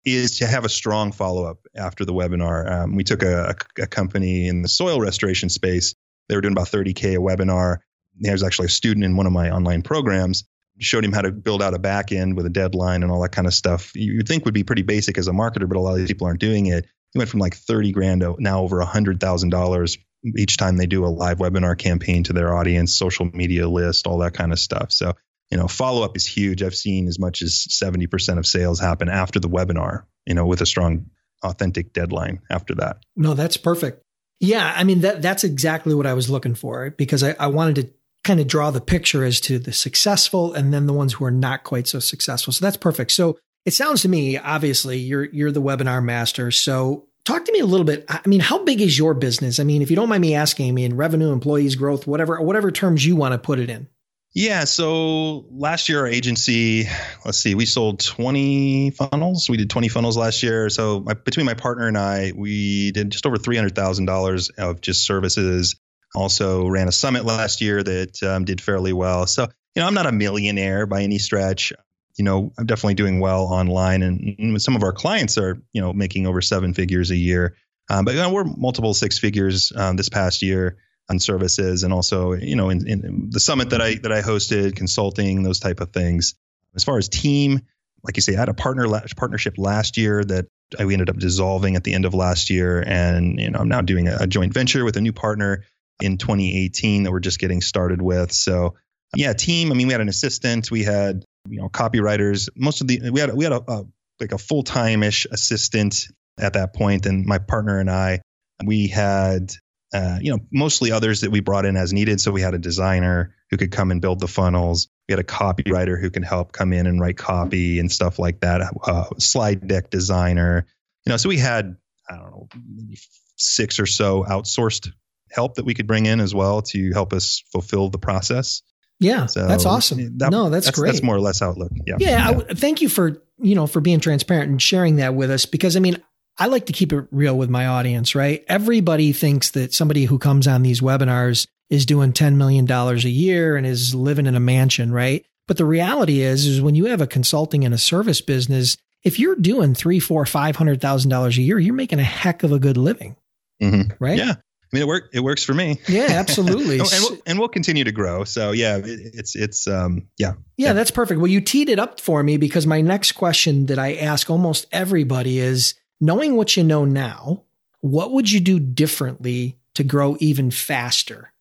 is 0.05 0.39
to 0.39 0.47
have 0.47 0.65
a 0.65 0.69
strong 0.69 1.13
follow 1.13 1.45
up 1.45 1.59
after 1.75 2.05
the 2.05 2.13
webinar. 2.13 2.71
Um, 2.71 2.97
we 2.97 3.05
took 3.05 3.23
a, 3.23 3.55
a, 3.79 3.87
company 3.87 4.49
in 4.49 4.63
the 4.63 4.69
soil 4.69 5.01
restoration 5.01 5.49
space. 5.49 5.95
They 6.29 6.35
were 6.35 6.41
doing 6.41 6.53
about 6.53 6.67
30K 6.67 7.15
a 7.15 7.21
webinar. 7.21 7.79
There 8.18 8.33
was 8.33 8.42
actually 8.42 8.66
a 8.66 8.70
student 8.70 9.05
in 9.05 9.16
one 9.16 9.27
of 9.27 9.33
my 9.33 9.51
online 9.51 9.83
programs 9.83 10.44
showed 10.81 11.05
him 11.05 11.12
how 11.12 11.23
to 11.23 11.31
build 11.31 11.62
out 11.62 11.75
a 11.75 11.79
back 11.79 12.12
end 12.12 12.37
with 12.37 12.46
a 12.46 12.51
deadline 12.51 13.03
and 13.03 13.12
all 13.12 13.20
that 13.23 13.33
kind 13.33 13.46
of 13.46 13.55
stuff. 13.55 13.92
You'd 13.94 14.27
think 14.27 14.44
would 14.44 14.55
be 14.55 14.64
pretty 14.64 14.83
basic 14.83 15.18
as 15.18 15.29
a 15.29 15.33
marketer, 15.33 15.68
but 15.68 15.77
a 15.77 15.81
lot 15.81 15.92
of 15.92 15.99
these 15.99 16.09
people 16.09 16.27
aren't 16.27 16.40
doing 16.40 16.66
it. 16.66 16.87
He 17.12 17.18
went 17.18 17.31
from 17.31 17.40
like 17.40 17.57
30 17.57 17.92
grand 17.92 18.20
to 18.23 18.37
now 18.38 18.61
over 18.61 18.83
$100,000 18.83 19.99
each 20.37 20.57
time 20.57 20.77
they 20.77 20.87
do 20.87 21.05
a 21.05 21.09
live 21.09 21.38
webinar 21.38 21.77
campaign 21.77 22.25
to 22.25 22.33
their 22.33 22.55
audience, 22.55 22.94
social 22.94 23.27
media 23.33 23.68
list, 23.68 24.07
all 24.07 24.18
that 24.18 24.35
kind 24.35 24.53
of 24.53 24.59
stuff. 24.59 24.92
So, 24.92 25.14
you 25.51 25.59
know, 25.59 25.66
follow 25.66 26.05
up 26.05 26.16
is 26.16 26.27
huge. 26.27 26.62
I've 26.62 26.75
seen 26.75 27.09
as 27.09 27.18
much 27.18 27.42
as 27.42 27.66
70% 27.70 28.38
of 28.38 28.46
sales 28.46 28.81
happen 28.81 29.09
after 29.09 29.40
the 29.40 29.49
webinar, 29.49 30.05
you 30.27 30.35
know, 30.35 30.46
with 30.46 30.61
a 30.61 30.66
strong, 30.66 31.07
authentic 31.42 31.92
deadline 31.92 32.40
after 32.51 32.75
that. 32.77 32.99
No, 33.16 33.35
that's 33.35 33.57
perfect. 33.57 34.03
Yeah. 34.40 34.73
I 34.75 34.85
mean, 34.85 35.01
that 35.01 35.20
that's 35.20 35.44
exactly 35.44 35.94
what 35.94 36.07
I 36.07 36.14
was 36.14 36.31
looking 36.31 36.55
for 36.55 36.90
because 36.90 37.23
I, 37.23 37.35
I 37.38 37.49
wanted 37.49 37.75
to 37.77 37.92
kind 38.24 38.40
of 38.40 38.46
draw 38.46 38.70
the 38.70 38.80
picture 38.80 39.24
as 39.24 39.40
to 39.42 39.59
the 39.59 39.72
successful 39.72 40.52
and 40.52 40.72
then 40.72 40.87
the 40.87 40.92
ones 40.92 41.14
who 41.14 41.24
are 41.24 41.30
not 41.30 41.64
quite 41.64 41.87
so 41.87 41.98
successful. 41.98 42.52
So 42.52 42.64
that's 42.64 42.76
perfect. 42.76 43.12
So 43.12 43.38
it 43.64 43.72
sounds 43.72 44.02
to 44.02 44.09
me, 44.09 44.38
obviously, 44.38 44.98
you're 44.98 45.24
you're 45.24 45.52
the 45.52 45.62
webinar 45.62 46.02
master. 46.02 46.50
So 46.50 47.06
talk 47.24 47.44
to 47.44 47.52
me 47.52 47.61
a 47.61 47.66
little 47.66 47.85
bit. 47.85 48.04
I 48.09 48.20
mean, 48.26 48.40
how 48.40 48.64
big 48.64 48.80
is 48.80 48.98
your 48.98 49.14
business? 49.14 49.59
I 49.61 49.64
mean, 49.64 49.83
if 49.83 49.90
you 49.90 49.96
don't 49.96 50.09
mind 50.09 50.22
me 50.22 50.35
asking, 50.35 50.68
I 50.68 50.72
mean, 50.72 50.94
revenue, 50.94 51.33
employees, 51.33 51.76
growth, 51.76 52.06
whatever, 52.06 52.40
whatever 52.40 52.70
terms 52.70 53.04
you 53.04 53.16
want 53.16 53.33
to 53.33 53.38
put 53.38 53.59
it 53.59 53.70
in. 53.70 53.88
Yeah. 54.33 54.64
So 54.64 55.46
last 55.50 55.88
year, 55.88 56.00
our 56.00 56.06
agency, 56.06 56.87
let's 57.24 57.38
see, 57.38 57.56
we 57.56 57.66
sold 57.66 57.98
20 57.98 58.92
funnels. 58.92 59.50
We 59.50 59.56
did 59.56 59.70
20 59.70 59.88
funnels 59.88 60.16
last 60.16 60.42
year. 60.44 60.68
So 60.68 61.00
my, 61.00 61.14
between 61.14 61.46
my 61.46 61.54
partner 61.54 61.88
and 61.88 61.98
I, 61.98 62.33
we 62.35 62.92
did 62.92 63.11
just 63.11 63.26
over 63.26 63.37
$300,000 63.37 64.59
of 64.59 64.80
just 64.80 65.04
services. 65.04 65.74
Also 66.14 66.66
ran 66.66 66.88
a 66.88 66.92
summit 66.92 67.25
last 67.25 67.61
year 67.61 67.83
that 67.83 68.23
um, 68.23 68.44
did 68.44 68.61
fairly 68.61 68.92
well. 68.92 69.27
So, 69.27 69.42
you 69.75 69.83
know, 69.83 69.87
I'm 69.87 69.94
not 69.94 70.07
a 70.07 70.12
millionaire 70.12 70.87
by 70.87 71.03
any 71.03 71.18
stretch. 71.18 71.73
you 72.16 72.25
know, 72.25 72.53
I'm 72.59 72.66
definitely 72.66 72.94
doing 72.94 73.20
well 73.20 73.44
online, 73.44 74.03
and, 74.03 74.37
and 74.38 74.61
some 74.62 74.77
of 74.77 74.83
our 74.83 74.92
clients 74.92 75.38
are, 75.38 75.61
you 75.73 75.81
know, 75.81 75.92
making 75.92 76.27
over 76.27 76.42
seven 76.42 76.75
figures 76.75 77.11
a 77.11 77.16
year. 77.16 77.57
Um, 77.88 78.05
but 78.05 78.14
you 78.14 78.20
know, 78.20 78.31
we're 78.31 78.44
multiple 78.44 78.92
six 78.92 79.18
figures 79.18 79.73
um, 79.75 79.96
this 79.96 80.09
past 80.09 80.42
year 80.42 80.77
on 81.09 81.18
services, 81.18 81.83
and 81.83 81.92
also, 81.92 82.33
you 82.35 82.57
know, 82.57 82.68
in, 82.70 82.87
in 82.87 83.31
the 83.31 83.40
summit 83.40 83.70
that 83.70 83.81
I 83.81 83.94
that 83.96 84.12
I 84.12 84.23
hosted, 84.23 84.77
consulting, 84.77 85.42
those 85.42 85.61
type 85.61 85.81
of 85.81 85.92
things. 85.92 86.35
As 86.75 86.85
far 86.85 86.99
as 86.99 87.09
team, 87.09 87.62
like 88.05 88.16
you 88.16 88.23
say, 88.23 88.37
I 88.37 88.40
had 88.40 88.49
a 88.49 88.55
partner 88.55 88.87
partnership 89.16 89.55
last 89.57 89.96
year 89.96 90.23
that 90.25 90.46
we 90.79 90.92
ended 90.92 91.11
up 91.11 91.16
dissolving 91.16 91.75
at 91.75 91.85
the 91.85 91.94
end 91.94 92.05
of 92.05 92.14
last 92.14 92.51
year, 92.51 92.85
and 92.87 93.40
you 93.40 93.51
know, 93.51 93.59
I'm 93.59 93.68
now 93.68 93.81
doing 93.81 94.09
a, 94.09 94.18
a 94.20 94.27
joint 94.27 94.53
venture 94.53 94.85
with 94.85 94.96
a 94.96 95.01
new 95.01 95.12
partner 95.12 95.64
in 96.01 96.19
2018 96.19 97.05
that 97.05 97.13
we're 97.13 97.21
just 97.21 97.39
getting 97.39 97.61
started 97.61 98.01
with. 98.03 98.33
So 98.33 98.75
yeah, 99.15 99.33
team. 99.33 99.73
I 99.73 99.75
mean, 99.75 99.87
we 99.87 99.93
had 99.93 100.01
an 100.01 100.09
assistant, 100.09 100.71
we 100.71 100.85
had 100.85 101.25
you 101.49 101.61
know 101.61 101.69
copywriters. 101.69 102.49
Most 102.57 102.81
of 102.81 102.89
the 102.89 103.11
we 103.11 103.21
had 103.21 103.35
we 103.35 103.45
had 103.45 103.53
a, 103.53 103.63
a 103.71 103.85
like 104.21 104.33
a 104.33 104.39
full 104.39 104.63
time 104.63 105.03
ish 105.03 105.27
assistant 105.31 106.09
at 106.39 106.55
that 106.55 106.75
point, 106.75 107.07
and 107.07 107.27
my 107.27 107.39
partner 107.39 107.79
and 107.79 107.91
I, 107.91 108.21
we 108.65 108.89
had 108.89 109.53
uh, 109.93 110.19
you 110.21 110.33
know 110.33 110.39
mostly 110.53 110.93
others 110.93 111.23
that 111.23 111.31
we 111.31 111.41
brought 111.41 111.67
in 111.67 111.77
as 111.77 111.93
needed. 111.93 112.21
So 112.21 112.31
we 112.31 112.41
had 112.41 112.55
a 112.55 112.59
designer 112.59 113.35
who 113.51 113.57
could 113.57 113.73
come 113.73 113.91
and 113.91 114.01
build 114.01 114.21
the 114.21 114.29
funnels. 114.29 114.89
We 115.09 115.13
had 115.13 115.21
a 115.21 115.25
copywriter 115.25 116.01
who 116.01 116.11
can 116.11 116.23
help 116.23 116.53
come 116.53 116.73
in 116.73 116.87
and 116.87 117.01
write 117.01 117.17
copy 117.17 117.81
and 117.81 117.91
stuff 117.91 118.19
like 118.19 118.41
that. 118.41 118.61
A 118.61 119.21
slide 119.21 119.67
deck 119.67 119.91
designer. 119.91 120.67
You 121.05 121.11
know, 121.11 121.17
so 121.17 121.29
we 121.29 121.39
had 121.39 121.77
I 122.09 122.17
don't 122.17 122.31
know 122.31 122.49
maybe 122.55 122.99
six 123.37 123.81
or 123.81 123.87
so 123.87 124.25
outsourced 124.25 124.93
help 125.31 125.57
that 125.57 125.64
we 125.64 125.75
could 125.75 125.87
bring 125.87 126.07
in 126.07 126.21
as 126.21 126.35
well 126.35 126.62
to 126.62 126.93
help 126.93 127.12
us 127.12 127.43
fulfill 127.53 127.88
the 127.88 127.99
process. 127.99 128.62
Yeah, 129.01 129.27
so 129.27 129.47
that's 129.47 129.64
awesome. 129.64 130.19
That, 130.19 130.31
no, 130.31 130.51
that's, 130.51 130.66
that's, 130.66 130.79
great. 130.79 130.93
That's 130.93 131.03
more 131.03 131.16
or 131.16 131.21
less 131.21 131.40
outlook. 131.40 131.73
Yeah. 131.87 131.97
Yeah. 131.99 132.31
yeah. 132.31 132.40
thank 132.55 132.83
you 132.83 132.88
for 132.90 133.23
you 133.38 133.55
know 133.55 133.66
for 133.66 133.81
being 133.81 133.99
transparent 133.99 134.51
and 134.51 134.61
sharing 134.61 134.97
that 134.97 135.14
with 135.14 135.31
us 135.31 135.47
because 135.47 135.75
I 135.75 135.81
mean 135.81 136.03
I 136.38 136.47
like 136.47 136.66
to 136.66 136.73
keep 136.73 136.93
it 136.93 137.07
real 137.11 137.37
with 137.37 137.49
my 137.49 137.66
audience. 137.66 138.14
Right. 138.14 138.45
Everybody 138.47 139.12
thinks 139.12 139.53
that 139.53 139.73
somebody 139.73 140.05
who 140.05 140.19
comes 140.19 140.47
on 140.47 140.62
these 140.62 140.83
webinars 140.83 141.47
is 141.71 141.87
doing 141.87 142.12
ten 142.12 142.37
million 142.37 142.66
dollars 142.66 143.07
a 143.07 143.11
year 143.11 143.57
and 143.57 143.66
is 143.66 143.95
living 143.95 144.27
in 144.27 144.35
a 144.35 144.40
mansion. 144.40 144.93
Right. 144.93 145.25
But 145.49 145.57
the 145.57 145.64
reality 145.64 146.21
is, 146.21 146.45
is 146.47 146.61
when 146.61 146.75
you 146.75 146.85
have 146.87 147.01
a 147.01 147.07
consulting 147.07 147.64
and 147.64 147.75
a 147.75 147.79
service 147.79 148.21
business, 148.21 148.77
if 149.03 149.19
you're 149.19 149.35
doing 149.35 149.75
three, 149.75 149.99
four, 149.99 150.27
five 150.27 150.57
hundred 150.57 150.83
thousand 150.83 151.11
dollars 151.11 151.38
a 151.38 151.43
year, 151.43 151.59
you're 151.59 151.75
making 151.75 152.01
a 152.01 152.05
heck 152.05 152.43
of 152.43 152.53
a 152.53 152.59
good 152.59 152.77
living. 152.77 153.16
Mm-hmm. 153.62 153.93
Right. 153.99 154.19
Yeah. 154.19 154.35
I 154.72 154.76
mean, 154.76 154.83
it 154.83 154.87
work. 154.87 155.11
It 155.12 155.20
works 155.20 155.42
for 155.42 155.52
me. 155.52 155.80
Yeah, 155.88 156.06
absolutely. 156.11 156.78
and, 156.80 156.88
we'll, 156.90 157.18
and, 157.26 157.38
we'll, 157.40 157.48
continue 157.48 157.83
to 157.83 157.92
grow. 157.92 158.22
So 158.22 158.52
yeah, 158.52 158.76
it, 158.76 158.85
it's 158.87 159.35
it's 159.35 159.66
um 159.66 160.09
yeah. 160.16 160.35
yeah. 160.56 160.68
Yeah, 160.68 160.72
that's 160.74 160.92
perfect. 160.92 161.20
Well, 161.20 161.30
you 161.30 161.40
teed 161.40 161.68
it 161.68 161.80
up 161.80 162.00
for 162.00 162.22
me 162.22 162.37
because 162.37 162.66
my 162.66 162.80
next 162.80 163.12
question 163.12 163.66
that 163.66 163.80
I 163.80 163.94
ask 163.94 164.30
almost 164.30 164.66
everybody 164.70 165.40
is: 165.40 165.74
knowing 166.00 166.37
what 166.37 166.56
you 166.56 166.62
know 166.62 166.85
now, 166.85 167.42
what 167.80 168.12
would 168.12 168.30
you 168.30 168.38
do 168.38 168.61
differently 168.61 169.59
to 169.74 169.83
grow 169.83 170.16
even 170.20 170.52
faster? 170.52 171.33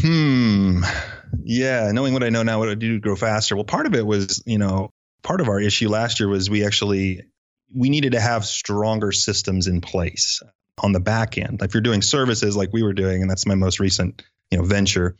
Hmm. 0.00 0.82
Yeah, 1.42 1.92
knowing 1.92 2.14
what 2.14 2.24
I 2.24 2.30
know 2.30 2.42
now, 2.42 2.58
what 2.58 2.70
I 2.70 2.74
do 2.74 2.94
to 2.94 3.00
grow 3.00 3.16
faster. 3.16 3.56
Well, 3.56 3.64
part 3.64 3.86
of 3.86 3.94
it 3.94 4.06
was, 4.06 4.42
you 4.46 4.58
know, 4.58 4.90
part 5.22 5.40
of 5.40 5.48
our 5.48 5.60
issue 5.60 5.88
last 5.88 6.18
year 6.18 6.28
was 6.28 6.48
we 6.48 6.64
actually 6.64 7.24
we 7.74 7.90
needed 7.90 8.12
to 8.12 8.20
have 8.20 8.44
stronger 8.44 9.12
systems 9.12 9.66
in 9.66 9.80
place 9.80 10.40
on 10.82 10.92
the 10.92 11.00
back 11.00 11.38
end. 11.38 11.62
If 11.62 11.74
you're 11.74 11.80
doing 11.80 12.02
services 12.02 12.56
like 12.56 12.72
we 12.72 12.82
were 12.82 12.92
doing, 12.92 13.22
and 13.22 13.30
that's 13.30 13.46
my 13.46 13.54
most 13.54 13.80
recent, 13.80 14.22
you 14.50 14.58
know, 14.58 14.64
venture, 14.64 15.16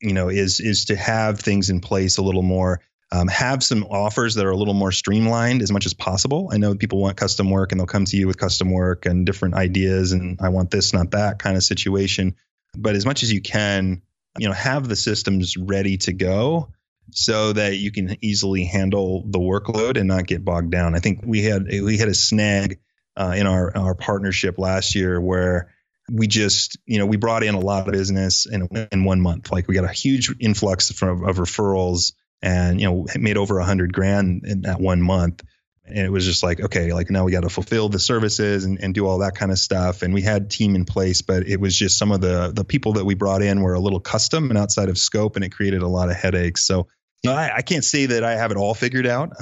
you 0.00 0.12
know, 0.12 0.28
is 0.28 0.60
is 0.60 0.86
to 0.86 0.96
have 0.96 1.40
things 1.40 1.70
in 1.70 1.80
place 1.80 2.18
a 2.18 2.22
little 2.22 2.42
more. 2.42 2.80
Um, 3.12 3.28
have 3.28 3.62
some 3.62 3.84
offers 3.84 4.34
that 4.34 4.46
are 4.46 4.50
a 4.50 4.56
little 4.56 4.74
more 4.74 4.90
streamlined 4.90 5.62
as 5.62 5.70
much 5.70 5.86
as 5.86 5.94
possible. 5.94 6.48
I 6.52 6.56
know 6.56 6.74
people 6.74 7.00
want 7.00 7.16
custom 7.16 7.48
work 7.48 7.70
and 7.70 7.78
they'll 7.78 7.86
come 7.86 8.06
to 8.06 8.16
you 8.16 8.26
with 8.26 8.38
custom 8.38 8.72
work 8.72 9.06
and 9.06 9.24
different 9.24 9.54
ideas 9.54 10.10
and 10.10 10.40
I 10.40 10.48
want 10.48 10.72
this, 10.72 10.92
not 10.92 11.12
that 11.12 11.38
kind 11.38 11.56
of 11.56 11.62
situation. 11.62 12.34
But 12.76 12.96
as 12.96 13.06
much 13.06 13.22
as 13.22 13.32
you 13.32 13.40
can, 13.40 14.02
you 14.36 14.48
know, 14.48 14.54
have 14.54 14.88
the 14.88 14.96
systems 14.96 15.56
ready 15.56 15.98
to 15.98 16.12
go 16.12 16.70
so 17.12 17.52
that 17.52 17.76
you 17.76 17.92
can 17.92 18.16
easily 18.20 18.64
handle 18.64 19.22
the 19.26 19.38
workload 19.38 19.96
and 19.96 20.08
not 20.08 20.26
get 20.26 20.44
bogged 20.44 20.70
down. 20.70 20.96
I 20.96 20.98
think 20.98 21.20
we 21.24 21.42
had 21.42 21.66
we 21.68 21.98
had 21.98 22.08
a 22.08 22.14
snag 22.14 22.80
uh, 23.16 23.34
in 23.36 23.46
our 23.46 23.76
our 23.76 23.94
partnership 23.94 24.58
last 24.58 24.94
year 24.94 25.20
where 25.20 25.74
we 26.10 26.26
just 26.26 26.78
you 26.86 26.98
know 26.98 27.06
we 27.06 27.16
brought 27.16 27.42
in 27.42 27.54
a 27.54 27.60
lot 27.60 27.86
of 27.86 27.92
business 27.92 28.46
in 28.46 28.68
in 28.92 29.04
one 29.04 29.20
month. 29.20 29.50
Like 29.50 29.68
we 29.68 29.74
got 29.74 29.84
a 29.84 29.92
huge 29.92 30.34
influx 30.40 30.90
from 30.90 31.24
of 31.24 31.36
referrals 31.36 32.12
and 32.42 32.80
you 32.80 32.86
know 32.86 33.06
made 33.16 33.36
over 33.36 33.58
a 33.58 33.64
hundred 33.64 33.92
grand 33.92 34.44
in 34.44 34.62
that 34.62 34.80
one 34.80 35.02
month. 35.02 35.42
And 35.86 35.98
it 35.98 36.10
was 36.10 36.24
just 36.24 36.42
like, 36.42 36.60
okay, 36.60 36.94
like 36.94 37.10
now 37.10 37.24
we 37.24 37.32
got 37.32 37.42
to 37.42 37.50
fulfill 37.50 37.90
the 37.90 37.98
services 37.98 38.64
and, 38.64 38.80
and 38.80 38.94
do 38.94 39.06
all 39.06 39.18
that 39.18 39.34
kind 39.34 39.52
of 39.52 39.58
stuff. 39.58 40.00
And 40.00 40.14
we 40.14 40.22
had 40.22 40.50
team 40.50 40.76
in 40.76 40.86
place, 40.86 41.20
but 41.20 41.46
it 41.46 41.60
was 41.60 41.76
just 41.76 41.98
some 41.98 42.10
of 42.10 42.22
the 42.22 42.52
the 42.54 42.64
people 42.64 42.94
that 42.94 43.04
we 43.04 43.14
brought 43.14 43.42
in 43.42 43.60
were 43.60 43.74
a 43.74 43.80
little 43.80 44.00
custom 44.00 44.48
and 44.50 44.58
outside 44.58 44.88
of 44.88 44.96
scope, 44.96 45.36
and 45.36 45.44
it 45.44 45.50
created 45.50 45.82
a 45.82 45.88
lot 45.88 46.10
of 46.10 46.16
headaches. 46.16 46.66
So 46.66 46.88
you 47.22 47.30
know, 47.30 47.36
I, 47.36 47.56
I 47.56 47.62
can't 47.62 47.84
say 47.84 48.06
that 48.06 48.24
I 48.24 48.32
have 48.32 48.50
it 48.50 48.56
all 48.56 48.74
figured 48.74 49.06
out, 49.06 49.32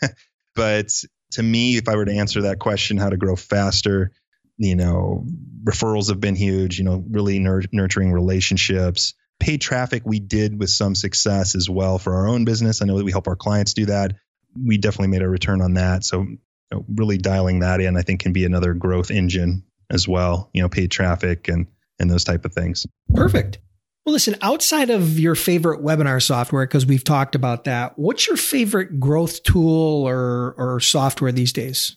but 0.54 0.90
to 1.32 1.42
me, 1.42 1.76
if 1.76 1.88
I 1.88 1.96
were 1.96 2.04
to 2.04 2.12
answer 2.12 2.42
that 2.42 2.58
question, 2.58 2.96
how 2.96 3.10
to 3.10 3.16
grow 3.16 3.36
faster, 3.36 4.12
you 4.56 4.76
know, 4.76 5.26
referrals 5.64 6.08
have 6.08 6.20
been 6.20 6.34
huge, 6.34 6.78
you 6.78 6.84
know, 6.84 7.04
really 7.10 7.38
nur- 7.38 7.62
nurturing 7.72 8.12
relationships. 8.12 9.14
Paid 9.40 9.60
traffic, 9.60 10.02
we 10.04 10.18
did 10.18 10.58
with 10.58 10.70
some 10.70 10.94
success 10.94 11.54
as 11.54 11.70
well 11.70 11.98
for 11.98 12.14
our 12.14 12.28
own 12.28 12.44
business. 12.44 12.82
I 12.82 12.86
know 12.86 12.98
that 12.98 13.04
we 13.04 13.12
help 13.12 13.28
our 13.28 13.36
clients 13.36 13.74
do 13.74 13.86
that. 13.86 14.14
We 14.60 14.78
definitely 14.78 15.08
made 15.08 15.22
a 15.22 15.28
return 15.28 15.60
on 15.60 15.74
that. 15.74 16.04
So, 16.04 16.22
you 16.22 16.38
know, 16.72 16.84
really 16.92 17.18
dialing 17.18 17.60
that 17.60 17.80
in, 17.80 17.96
I 17.96 18.02
think, 18.02 18.20
can 18.20 18.32
be 18.32 18.44
another 18.44 18.74
growth 18.74 19.10
engine 19.10 19.64
as 19.90 20.08
well. 20.08 20.50
You 20.52 20.62
know, 20.62 20.68
paid 20.68 20.90
traffic 20.90 21.48
and 21.48 21.68
and 22.00 22.10
those 22.10 22.24
type 22.24 22.44
of 22.44 22.52
things. 22.52 22.86
Perfect. 23.14 23.58
Well, 24.04 24.14
listen, 24.14 24.36
outside 24.40 24.90
of 24.90 25.18
your 25.18 25.34
favorite 25.34 25.82
webinar 25.82 26.22
software, 26.22 26.66
because 26.66 26.86
we've 26.86 27.04
talked 27.04 27.34
about 27.34 27.64
that, 27.64 27.98
what's 27.98 28.26
your 28.26 28.36
favorite 28.36 28.98
growth 28.98 29.42
tool 29.42 30.08
or, 30.08 30.54
or 30.56 30.80
software 30.80 31.32
these 31.32 31.52
days? 31.52 31.96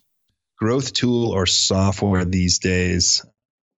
Growth 0.58 0.94
tool 0.94 1.32
or 1.32 1.46
software 1.46 2.26
these 2.26 2.60
days? 2.60 3.26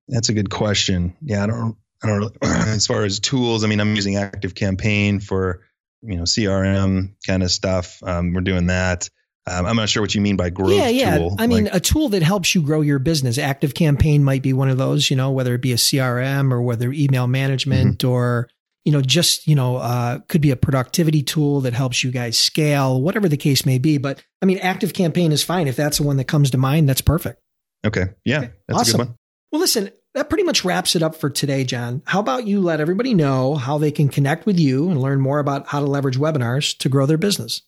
That's 0.09 0.31
a 0.31 0.35
good 0.35 0.51
question. 0.51 1.15
Yeah, 1.21 1.45
I 1.45 1.47
don't, 1.47 1.77
I 2.03 2.07
don't, 2.09 2.37
as 2.43 2.87
far 2.87 3.05
as 3.05 3.21
tools, 3.21 3.65
I 3.65 3.67
mean, 3.67 3.81
I'm 3.81 3.95
using 3.95 4.17
Active 4.17 4.55
Campaign 4.55 5.21
for, 5.21 5.61
you 6.03 6.17
know, 6.17 6.23
CRM 6.23 7.15
kind 7.27 7.43
of 7.43 7.51
stuff. 7.51 8.03
Um, 8.03 8.33
we're 8.33 8.41
doing 8.41 8.67
that. 8.67 9.11
Um, 9.51 9.67
I'm 9.67 9.77
not 9.77 9.89
sure 9.89 10.03
what 10.03 10.15
you 10.15 10.21
mean 10.21 10.37
by 10.37 10.51
growth. 10.51 10.73
Yeah, 10.73 10.89
yeah. 10.89 11.19
Tool. 11.19 11.37
I 11.39 11.49
mean, 11.49 11.65
like, 11.65 11.75
a 11.75 11.81
tool 11.81 12.11
that 12.11 12.23
helps 12.23 12.55
you 12.55 12.63
grow 12.63 12.81
your 12.81 13.01
business. 13.01 13.39
Active 13.39 13.75
Campaign 13.75 14.23
might 14.23 14.43
be 14.43 14.53
one 14.53 14.69
of 14.69 14.79
those. 14.79 15.11
You 15.11 15.17
know, 15.17 15.33
whether 15.33 15.55
it 15.55 15.61
be 15.61 15.73
a 15.73 15.77
CRM 15.77 16.53
or 16.53 16.63
whether 16.63 16.93
email 16.93 17.27
management 17.27 17.99
mm-hmm. 17.99 18.09
or 18.09 18.49
you 18.85 18.93
know 18.93 19.01
just 19.01 19.47
you 19.49 19.57
know 19.57 19.77
uh, 19.77 20.21
could 20.29 20.41
be 20.41 20.53
a 20.53 20.57
productivity 20.57 21.23
tool 21.23 21.63
that 21.63 21.73
helps 21.73 22.05
you 22.05 22.13
guys 22.13 22.39
scale, 22.39 23.03
whatever 23.03 23.29
the 23.29 23.37
case 23.37 23.67
may 23.67 23.79
be. 23.79 23.99
But 23.99 24.25
I 24.41 24.47
mean, 24.47 24.59
Active 24.59 24.95
Campaign 24.95 25.33
is 25.33 25.43
fine 25.43 25.67
if 25.67 25.75
that's 25.75 25.99
the 25.99 26.05
one 26.05 26.19
that 26.19 26.29
comes 26.29 26.51
to 26.53 26.59
mind. 26.59 26.89
That's 26.89 27.03
perfect. 27.03 27.41
Okay. 27.85 28.11
Yeah, 28.25 28.39
okay. 28.39 28.53
that's 28.69 28.81
awesome. 28.81 29.01
a 29.01 29.05
good 29.05 29.09
one. 29.09 29.19
Well, 29.51 29.61
listen, 29.61 29.91
that 30.15 30.29
pretty 30.29 30.45
much 30.45 30.65
wraps 30.65 30.95
it 30.95 31.03
up 31.03 31.17
for 31.17 31.31
today, 31.31 31.65
Jon. 31.65 32.03
How 32.07 32.21
about 32.21 32.47
you 32.47 32.61
let 32.61 32.81
everybody 32.81 33.13
know 33.13 33.57
how 33.57 33.79
they 33.79 33.91
can 33.91 34.09
connect 34.09 34.47
with 34.47 34.59
you 34.59 34.89
and 34.89 35.01
learn 35.01 35.21
more 35.21 35.41
about 35.41 35.67
how 35.67 35.81
to 35.81 35.87
leverage 35.87 36.17
webinars 36.17 36.77
to 36.79 36.89
grow 36.89 37.07
their 37.07 37.19
business? 37.19 37.63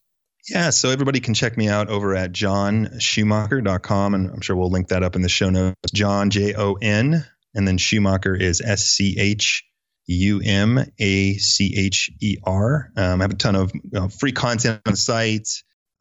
Yeah, 0.49 0.71
so 0.71 0.91
everybody 0.91 1.21
can 1.21 1.33
check 1.33 1.57
me 1.57 1.69
out 1.69 1.89
over 1.89 2.15
at 2.15 2.33
jonschumacher.com, 2.33 4.15
and 4.15 4.31
I'm 4.31 4.41
sure 4.43 4.57
we'll 4.57 4.71
link 4.71 4.89
that 4.89 5.03
up 5.03 5.17
in 5.17 5.23
the 5.23 5.29
show 5.29 5.49
notes. 5.49 5.91
Jon, 5.93 6.29
J 6.29 6.55
O 6.55 6.75
N, 6.75 7.25
and 7.55 7.67
then 7.67 7.79
Schumacher 7.79 8.35
is 8.37 8.61
S 8.61 8.85
C 8.85 9.17
H 9.19 9.65
U 10.07 10.43
M 10.45 10.79
A 10.99 11.35
C 11.39 11.75
H 11.77 12.11
E 12.21 12.37
R. 12.45 12.91
Um, 12.95 13.21
I 13.21 13.25
have 13.25 13.31
a 13.31 13.37
ton 13.37 13.57
of 13.57 14.15
free 14.15 14.33
content 14.33 14.83
on 14.87 14.93
the 14.93 14.97
site. 14.99 15.49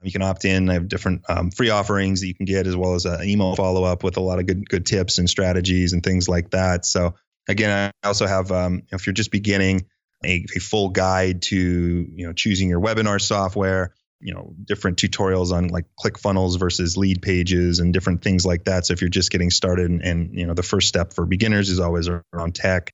You 0.02 0.12
can 0.12 0.22
opt 0.22 0.44
in. 0.44 0.70
I 0.70 0.74
have 0.74 0.90
different 0.90 1.22
um, 1.30 1.50
free 1.50 1.70
offerings 1.70 2.20
that 2.20 2.28
you 2.28 2.36
can 2.36 2.46
get, 2.46 2.68
as 2.68 2.76
well 2.76 2.96
as 2.96 3.06
an 3.06 3.24
email 3.24 3.56
follow 3.56 3.86
up 3.86 4.04
with 4.04 4.18
a 4.18 4.22
lot 4.22 4.40
of 4.40 4.46
good 4.46 4.68
good 4.68 4.86
tips 4.86 5.20
and 5.20 5.30
strategies 5.30 5.94
and 5.94 6.04
things 6.04 6.28
like 6.28 6.52
that. 6.52 6.86
So 6.86 7.16
again, 7.48 7.94
I 8.04 8.08
also 8.08 8.28
have 8.28 8.52
um, 8.52 8.84
if 8.92 9.06
you're 9.06 9.14
just 9.14 9.32
beginning 9.32 9.86
a, 10.26 10.46
a 10.54 10.60
full 10.60 10.90
guide 10.90 11.44
to 11.44 11.58
you 11.58 12.28
know 12.28 12.34
choosing 12.34 12.68
your 12.68 12.82
webinar 12.82 13.22
software 13.22 13.94
you 14.24 14.34
know 14.34 14.56
different 14.64 14.98
tutorials 14.98 15.52
on 15.52 15.68
like 15.68 15.86
click 15.98 16.18
funnels 16.18 16.56
versus 16.56 16.98
lead 16.98 17.22
pages 17.22 17.80
and 17.80 17.94
different 17.94 18.24
things 18.24 18.46
like 18.46 18.66
that. 18.66 18.86
So 18.86 18.94
if 18.94 19.02
you're 19.02 19.10
just 19.10 19.32
getting 19.32 19.52
started, 19.52 19.92
and, 19.92 20.02
and 20.02 20.34
you 20.34 20.48
know 20.48 20.54
the 20.54 20.64
first 20.64 20.88
step 20.88 21.14
for 21.14 21.26
beginners 21.26 21.70
is 21.70 21.80
always 21.80 22.08
around 22.08 22.56
tech. 22.56 22.94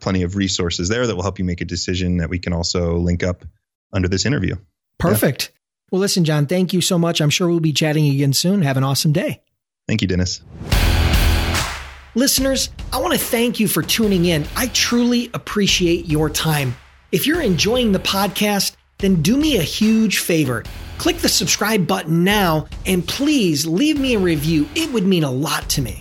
Plenty 0.00 0.22
of 0.22 0.36
resources 0.36 0.88
there 0.88 1.08
that 1.08 1.16
will 1.16 1.24
help 1.24 1.40
you 1.40 1.44
make 1.44 1.60
a 1.60 1.64
decision 1.64 2.18
that 2.18 2.30
we 2.30 2.38
can 2.38 2.52
also 2.52 2.98
link 2.98 3.24
up 3.24 3.44
under 3.92 4.06
this 4.06 4.24
interview. 4.24 4.54
Perfect. 4.98 5.50
Yeah. 5.52 5.58
Well, 5.90 6.00
listen, 6.00 6.24
jon 6.24 6.46
thank 6.46 6.72
you 6.72 6.80
so 6.80 6.98
much. 6.98 7.20
I'm 7.20 7.30
sure 7.30 7.48
we'll 7.48 7.58
be 7.58 7.72
chatting 7.72 8.06
again 8.06 8.32
soon. 8.32 8.62
Have 8.62 8.76
an 8.76 8.84
awesome 8.84 9.12
day. 9.12 9.42
Thank 9.88 10.00
you, 10.00 10.06
Dennis. 10.06 10.40
Listeners, 12.14 12.70
I 12.92 13.00
want 13.00 13.14
to 13.14 13.18
thank 13.18 13.58
you 13.58 13.66
for 13.66 13.82
tuning 13.82 14.26
in. 14.26 14.46
I 14.54 14.68
truly 14.68 15.30
appreciate 15.34 16.06
your 16.06 16.30
time. 16.30 16.76
If 17.10 17.26
you're 17.26 17.42
enjoying 17.42 17.90
the 17.90 17.98
podcast, 17.98 18.76
then 19.02 19.20
do 19.20 19.36
me 19.36 19.58
a 19.58 19.62
huge 19.62 20.20
favor. 20.20 20.64
Click 20.96 21.18
the 21.18 21.28
subscribe 21.28 21.86
button 21.86 22.24
now 22.24 22.66
and 22.86 23.06
please 23.06 23.66
leave 23.66 24.00
me 24.00 24.14
a 24.14 24.18
review. 24.18 24.66
It 24.74 24.90
would 24.92 25.04
mean 25.04 25.24
a 25.24 25.30
lot 25.30 25.68
to 25.70 25.82
me. 25.82 26.00